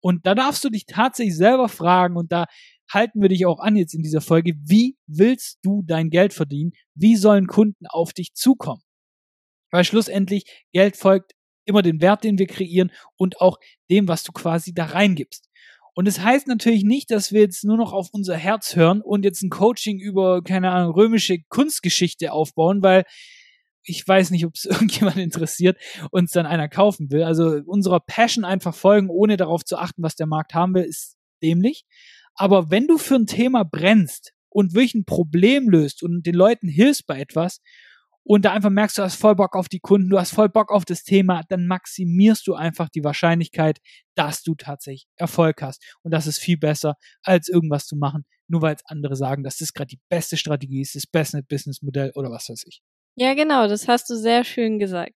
Und 0.00 0.26
da 0.26 0.34
darfst 0.36 0.62
du 0.62 0.68
dich 0.68 0.86
tatsächlich 0.86 1.34
selber 1.36 1.68
fragen 1.68 2.16
und 2.16 2.30
da 2.30 2.44
halten 2.92 3.22
wir 3.22 3.28
dich 3.28 3.46
auch 3.46 3.60
an 3.60 3.76
jetzt 3.76 3.94
in 3.94 4.02
dieser 4.02 4.20
Folge. 4.20 4.54
Wie 4.62 4.96
willst 5.06 5.58
du 5.62 5.82
dein 5.82 6.10
Geld 6.10 6.32
verdienen? 6.32 6.72
Wie 6.94 7.16
sollen 7.16 7.46
Kunden 7.46 7.86
auf 7.86 8.12
dich 8.12 8.34
zukommen? 8.34 8.82
Weil 9.70 9.84
schlussendlich 9.84 10.44
Geld 10.72 10.96
folgt 10.96 11.32
immer 11.64 11.82
dem 11.82 12.00
Wert, 12.00 12.24
den 12.24 12.38
wir 12.38 12.46
kreieren 12.46 12.92
und 13.16 13.40
auch 13.40 13.58
dem, 13.90 14.08
was 14.08 14.22
du 14.22 14.32
quasi 14.32 14.74
da 14.74 14.84
reingibst. 14.86 15.48
Und 15.94 16.08
es 16.08 16.16
das 16.16 16.24
heißt 16.24 16.48
natürlich 16.48 16.82
nicht, 16.82 17.10
dass 17.10 17.32
wir 17.32 17.40
jetzt 17.40 17.64
nur 17.64 17.76
noch 17.76 17.92
auf 17.92 18.08
unser 18.12 18.36
Herz 18.36 18.74
hören 18.74 19.00
und 19.00 19.24
jetzt 19.24 19.42
ein 19.42 19.50
Coaching 19.50 20.00
über, 20.00 20.42
keine 20.42 20.72
Ahnung, 20.72 20.92
römische 20.92 21.38
Kunstgeschichte 21.48 22.32
aufbauen, 22.32 22.82
weil 22.82 23.04
ich 23.86 24.06
weiß 24.06 24.30
nicht, 24.30 24.44
ob 24.44 24.54
es 24.54 24.64
irgendjemand 24.64 25.16
interessiert, 25.18 25.78
uns 26.10 26.32
dann 26.32 26.46
einer 26.46 26.68
kaufen 26.68 27.10
will. 27.10 27.22
Also 27.22 27.60
unserer 27.66 28.00
Passion 28.00 28.44
einfach 28.44 28.74
folgen, 28.74 29.08
ohne 29.08 29.36
darauf 29.36 29.64
zu 29.64 29.76
achten, 29.76 30.02
was 30.02 30.16
der 30.16 30.26
Markt 30.26 30.54
haben 30.54 30.74
will, 30.74 30.84
ist 30.84 31.16
dämlich. 31.42 31.84
Aber 32.36 32.70
wenn 32.70 32.86
du 32.86 32.98
für 32.98 33.16
ein 33.16 33.26
Thema 33.26 33.64
brennst 33.64 34.32
und 34.48 34.74
wirklich 34.74 34.94
ein 34.94 35.04
Problem 35.04 35.68
löst 35.68 36.02
und 36.02 36.24
den 36.24 36.34
Leuten 36.34 36.68
hilfst 36.68 37.06
bei 37.06 37.20
etwas 37.20 37.60
und 38.22 38.44
da 38.44 38.52
einfach 38.52 38.70
merkst, 38.70 38.98
du 38.98 39.02
hast 39.02 39.16
voll 39.16 39.34
Bock 39.36 39.54
auf 39.54 39.68
die 39.68 39.80
Kunden, 39.80 40.08
du 40.08 40.18
hast 40.18 40.32
voll 40.32 40.48
Bock 40.48 40.70
auf 40.72 40.84
das 40.84 41.04
Thema, 41.04 41.42
dann 41.48 41.66
maximierst 41.66 42.46
du 42.46 42.54
einfach 42.54 42.88
die 42.88 43.04
Wahrscheinlichkeit, 43.04 43.78
dass 44.14 44.42
du 44.42 44.54
tatsächlich 44.54 45.06
Erfolg 45.16 45.60
hast. 45.62 45.82
Und 46.02 46.12
das 46.12 46.26
ist 46.26 46.38
viel 46.38 46.56
besser, 46.56 46.94
als 47.22 47.48
irgendwas 47.48 47.86
zu 47.86 47.96
machen, 47.96 48.24
nur 48.48 48.62
weil 48.62 48.74
es 48.74 48.84
andere 48.86 49.16
sagen, 49.16 49.44
dass 49.44 49.58
das 49.58 49.72
gerade 49.72 49.88
die 49.88 50.00
beste 50.08 50.36
Strategie 50.36 50.80
ist, 50.80 50.94
das 50.94 51.06
beste 51.06 51.42
Businessmodell 51.42 52.12
oder 52.14 52.30
was 52.30 52.48
weiß 52.48 52.64
ich. 52.66 52.80
Ja, 53.16 53.34
genau, 53.34 53.68
das 53.68 53.86
hast 53.86 54.10
du 54.10 54.16
sehr 54.16 54.42
schön 54.42 54.80
gesagt. 54.80 55.12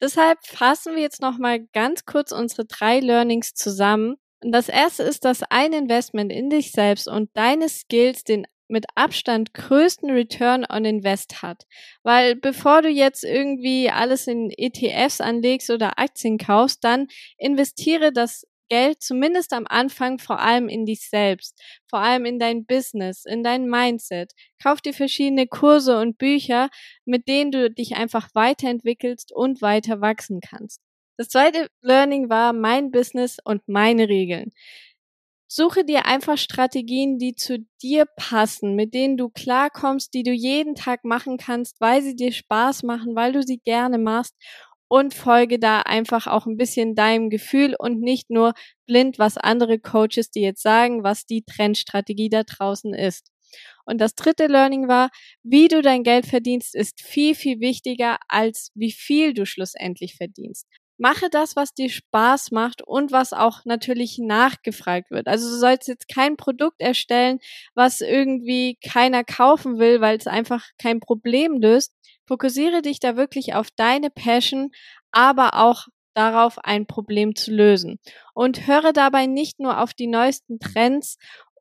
Deshalb 0.00 0.38
fassen 0.44 0.96
wir 0.96 1.02
jetzt 1.02 1.20
nochmal 1.20 1.60
ganz 1.72 2.04
kurz 2.04 2.32
unsere 2.32 2.64
drei 2.64 2.98
Learnings 2.98 3.54
zusammen. 3.54 4.16
Und 4.42 4.52
das 4.52 4.68
erste 4.68 5.02
ist, 5.02 5.24
dass 5.24 5.42
ein 5.50 5.72
Investment 5.72 6.32
in 6.32 6.50
dich 6.50 6.70
selbst 6.70 7.08
und 7.08 7.30
deine 7.34 7.68
Skills 7.68 8.24
den 8.24 8.46
mit 8.68 8.84
Abstand 8.94 9.54
größten 9.54 10.10
Return 10.10 10.66
on 10.68 10.84
Invest 10.84 11.42
hat. 11.42 11.66
Weil 12.02 12.36
bevor 12.36 12.82
du 12.82 12.88
jetzt 12.88 13.24
irgendwie 13.24 13.90
alles 13.90 14.26
in 14.26 14.50
ETFs 14.50 15.20
anlegst 15.20 15.70
oder 15.70 15.98
Aktien 15.98 16.38
kaufst, 16.38 16.84
dann 16.84 17.08
investiere 17.38 18.12
das 18.12 18.44
Geld 18.68 19.02
zumindest 19.02 19.54
am 19.54 19.66
Anfang 19.66 20.18
vor 20.18 20.40
allem 20.40 20.68
in 20.68 20.84
dich 20.84 21.08
selbst, 21.08 21.58
vor 21.88 22.00
allem 22.00 22.26
in 22.26 22.38
dein 22.38 22.66
Business, 22.66 23.24
in 23.24 23.42
dein 23.42 23.66
Mindset. 23.66 24.32
Kauf 24.62 24.82
dir 24.82 24.92
verschiedene 24.92 25.46
Kurse 25.46 25.98
und 25.98 26.18
Bücher, 26.18 26.68
mit 27.06 27.28
denen 27.28 27.50
du 27.50 27.70
dich 27.70 27.96
einfach 27.96 28.28
weiterentwickelst 28.34 29.32
und 29.32 29.62
weiter 29.62 30.02
wachsen 30.02 30.40
kannst. 30.40 30.82
Das 31.18 31.28
zweite 31.28 31.68
Learning 31.82 32.30
war 32.30 32.52
mein 32.54 32.90
Business 32.90 33.38
und 33.44 33.66
meine 33.68 34.08
Regeln. 34.08 34.52
Suche 35.50 35.84
dir 35.84 36.06
einfach 36.06 36.38
Strategien, 36.38 37.18
die 37.18 37.34
zu 37.34 37.66
dir 37.82 38.04
passen, 38.16 38.74
mit 38.76 38.94
denen 38.94 39.16
du 39.16 39.30
klarkommst, 39.30 40.12
die 40.14 40.22
du 40.22 40.32
jeden 40.32 40.74
Tag 40.74 41.04
machen 41.04 41.38
kannst, 41.38 41.80
weil 41.80 42.02
sie 42.02 42.14
dir 42.16 42.32
Spaß 42.32 42.82
machen, 42.82 43.16
weil 43.16 43.32
du 43.32 43.42
sie 43.42 43.58
gerne 43.58 43.98
machst 43.98 44.34
und 44.88 45.14
folge 45.14 45.58
da 45.58 45.80
einfach 45.82 46.26
auch 46.26 46.46
ein 46.46 46.56
bisschen 46.58 46.94
deinem 46.94 47.30
Gefühl 47.30 47.74
und 47.78 48.00
nicht 48.00 48.30
nur 48.30 48.52
blind, 48.86 49.18
was 49.18 49.38
andere 49.38 49.78
Coaches 49.78 50.30
dir 50.30 50.42
jetzt 50.42 50.62
sagen, 50.62 51.02
was 51.02 51.26
die 51.26 51.42
Trendstrategie 51.44 52.28
da 52.30 52.42
draußen 52.44 52.94
ist. 52.94 53.32
Und 53.86 54.00
das 54.00 54.14
dritte 54.14 54.46
Learning 54.46 54.88
war, 54.88 55.10
wie 55.42 55.68
du 55.68 55.82
dein 55.82 56.04
Geld 56.04 56.26
verdienst, 56.26 56.74
ist 56.74 57.00
viel, 57.02 57.34
viel 57.34 57.60
wichtiger 57.60 58.18
als 58.28 58.70
wie 58.74 58.92
viel 58.92 59.34
du 59.34 59.46
schlussendlich 59.46 60.16
verdienst. 60.16 60.66
Mache 60.98 61.30
das, 61.30 61.56
was 61.56 61.74
dir 61.74 61.88
Spaß 61.90 62.50
macht 62.50 62.82
und 62.82 63.12
was 63.12 63.32
auch 63.32 63.64
natürlich 63.64 64.18
nachgefragt 64.18 65.10
wird. 65.10 65.28
Also 65.28 65.48
du 65.48 65.56
sollst 65.56 65.88
jetzt 65.88 66.08
kein 66.08 66.36
Produkt 66.36 66.80
erstellen, 66.80 67.38
was 67.74 68.00
irgendwie 68.00 68.76
keiner 68.84 69.24
kaufen 69.24 69.78
will, 69.78 70.00
weil 70.00 70.18
es 70.18 70.26
einfach 70.26 70.66
kein 70.78 71.00
Problem 71.00 71.60
löst, 71.60 71.92
Fokussiere 72.28 72.82
dich 72.82 73.00
da 73.00 73.16
wirklich 73.16 73.54
auf 73.54 73.68
deine 73.74 74.10
Passion, 74.10 74.70
aber 75.12 75.54
auch 75.54 75.86
darauf, 76.12 76.58
ein 76.62 76.86
Problem 76.86 77.34
zu 77.34 77.50
lösen. 77.50 77.98
Und 78.34 78.66
höre 78.66 78.92
dabei 78.92 79.24
nicht 79.24 79.60
nur 79.60 79.80
auf 79.80 79.94
die 79.94 80.08
neuesten 80.08 80.58
Trends, 80.60 81.16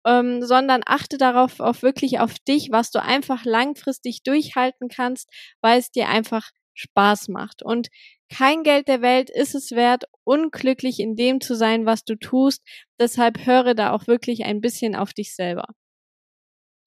ähm, 0.05 0.43
sondern 0.43 0.81
achte 0.85 1.17
darauf 1.17 1.61
auch 1.61 1.81
wirklich 1.83 2.19
auf 2.19 2.37
dich, 2.39 2.69
was 2.69 2.91
du 2.91 3.01
einfach 3.01 3.45
langfristig 3.45 4.23
durchhalten 4.23 4.89
kannst, 4.89 5.29
weil 5.61 5.79
es 5.79 5.89
dir 5.89 6.09
einfach 6.09 6.49
Spaß 6.73 7.29
macht. 7.29 7.63
Und 7.63 7.87
kein 8.29 8.63
Geld 8.63 8.87
der 8.87 9.01
Welt 9.01 9.29
ist 9.29 9.55
es 9.55 9.71
wert, 9.71 10.05
unglücklich 10.23 10.99
in 10.99 11.15
dem 11.15 11.41
zu 11.41 11.55
sein, 11.55 11.85
was 11.85 12.03
du 12.03 12.15
tust. 12.15 12.61
Deshalb 12.99 13.45
höre 13.45 13.73
da 13.73 13.91
auch 13.91 14.07
wirklich 14.07 14.45
ein 14.45 14.61
bisschen 14.61 14.95
auf 14.95 15.13
dich 15.13 15.35
selber. 15.35 15.67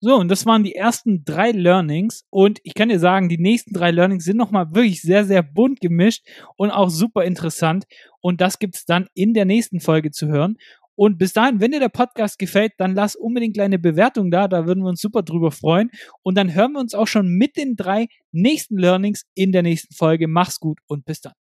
So, 0.03 0.17
und 0.17 0.29
das 0.29 0.47
waren 0.47 0.65
die 0.65 0.75
ersten 0.75 1.25
drei 1.25 1.51
Learnings. 1.51 2.25
Und 2.31 2.59
ich 2.65 2.73
kann 2.73 2.89
dir 2.89 2.99
sagen, 2.99 3.29
die 3.29 3.37
nächsten 3.37 3.75
drei 3.75 3.91
Learnings 3.91 4.25
sind 4.25 4.39
nochmal 4.39 4.75
wirklich 4.75 5.03
sehr, 5.03 5.27
sehr 5.27 5.43
bunt 5.43 5.81
gemischt 5.81 6.27
und 6.57 6.71
auch 6.71 6.89
super 6.89 7.25
interessant. 7.25 7.85
Und 8.23 8.41
das 8.41 8.59
gibt's 8.59 8.87
dann 8.87 9.09
in 9.13 9.35
der 9.35 9.45
nächsten 9.45 9.81
Folge 9.81 10.11
zu 10.11 10.29
hören. 10.29 10.57
Und 11.01 11.17
bis 11.17 11.33
dahin, 11.33 11.61
wenn 11.61 11.71
dir 11.71 11.81
der 11.81 11.89
Podcast 11.89 12.39
gefällt, 12.39 12.73
dann 12.77 12.95
lass 12.95 13.17
unbedingt 13.17 13.59
eine 13.59 13.79
Bewertung 13.79 14.31
da. 14.31 14.49
Da 14.49 14.67
würden 14.67 14.83
wir 14.85 14.91
uns 14.91 15.01
super 15.01 15.23
drüber 15.23 15.51
freuen. 15.51 15.91
Und 16.23 16.37
dann 16.37 16.53
hören 16.53 16.73
wir 16.73 16.79
uns 16.79 16.95
auch 16.95 17.07
schon 17.07 17.27
mit 17.27 17.57
den 17.57 17.75
drei 17.75 18.09
nächsten 18.33 18.77
Learnings 18.77 19.25
in 19.35 19.51
der 19.51 19.63
nächsten 19.63 19.95
Folge. 19.95 20.29
Mach's 20.29 20.61
gut 20.61 20.79
und 20.89 21.07
bis 21.07 21.23
dann. 21.23 21.40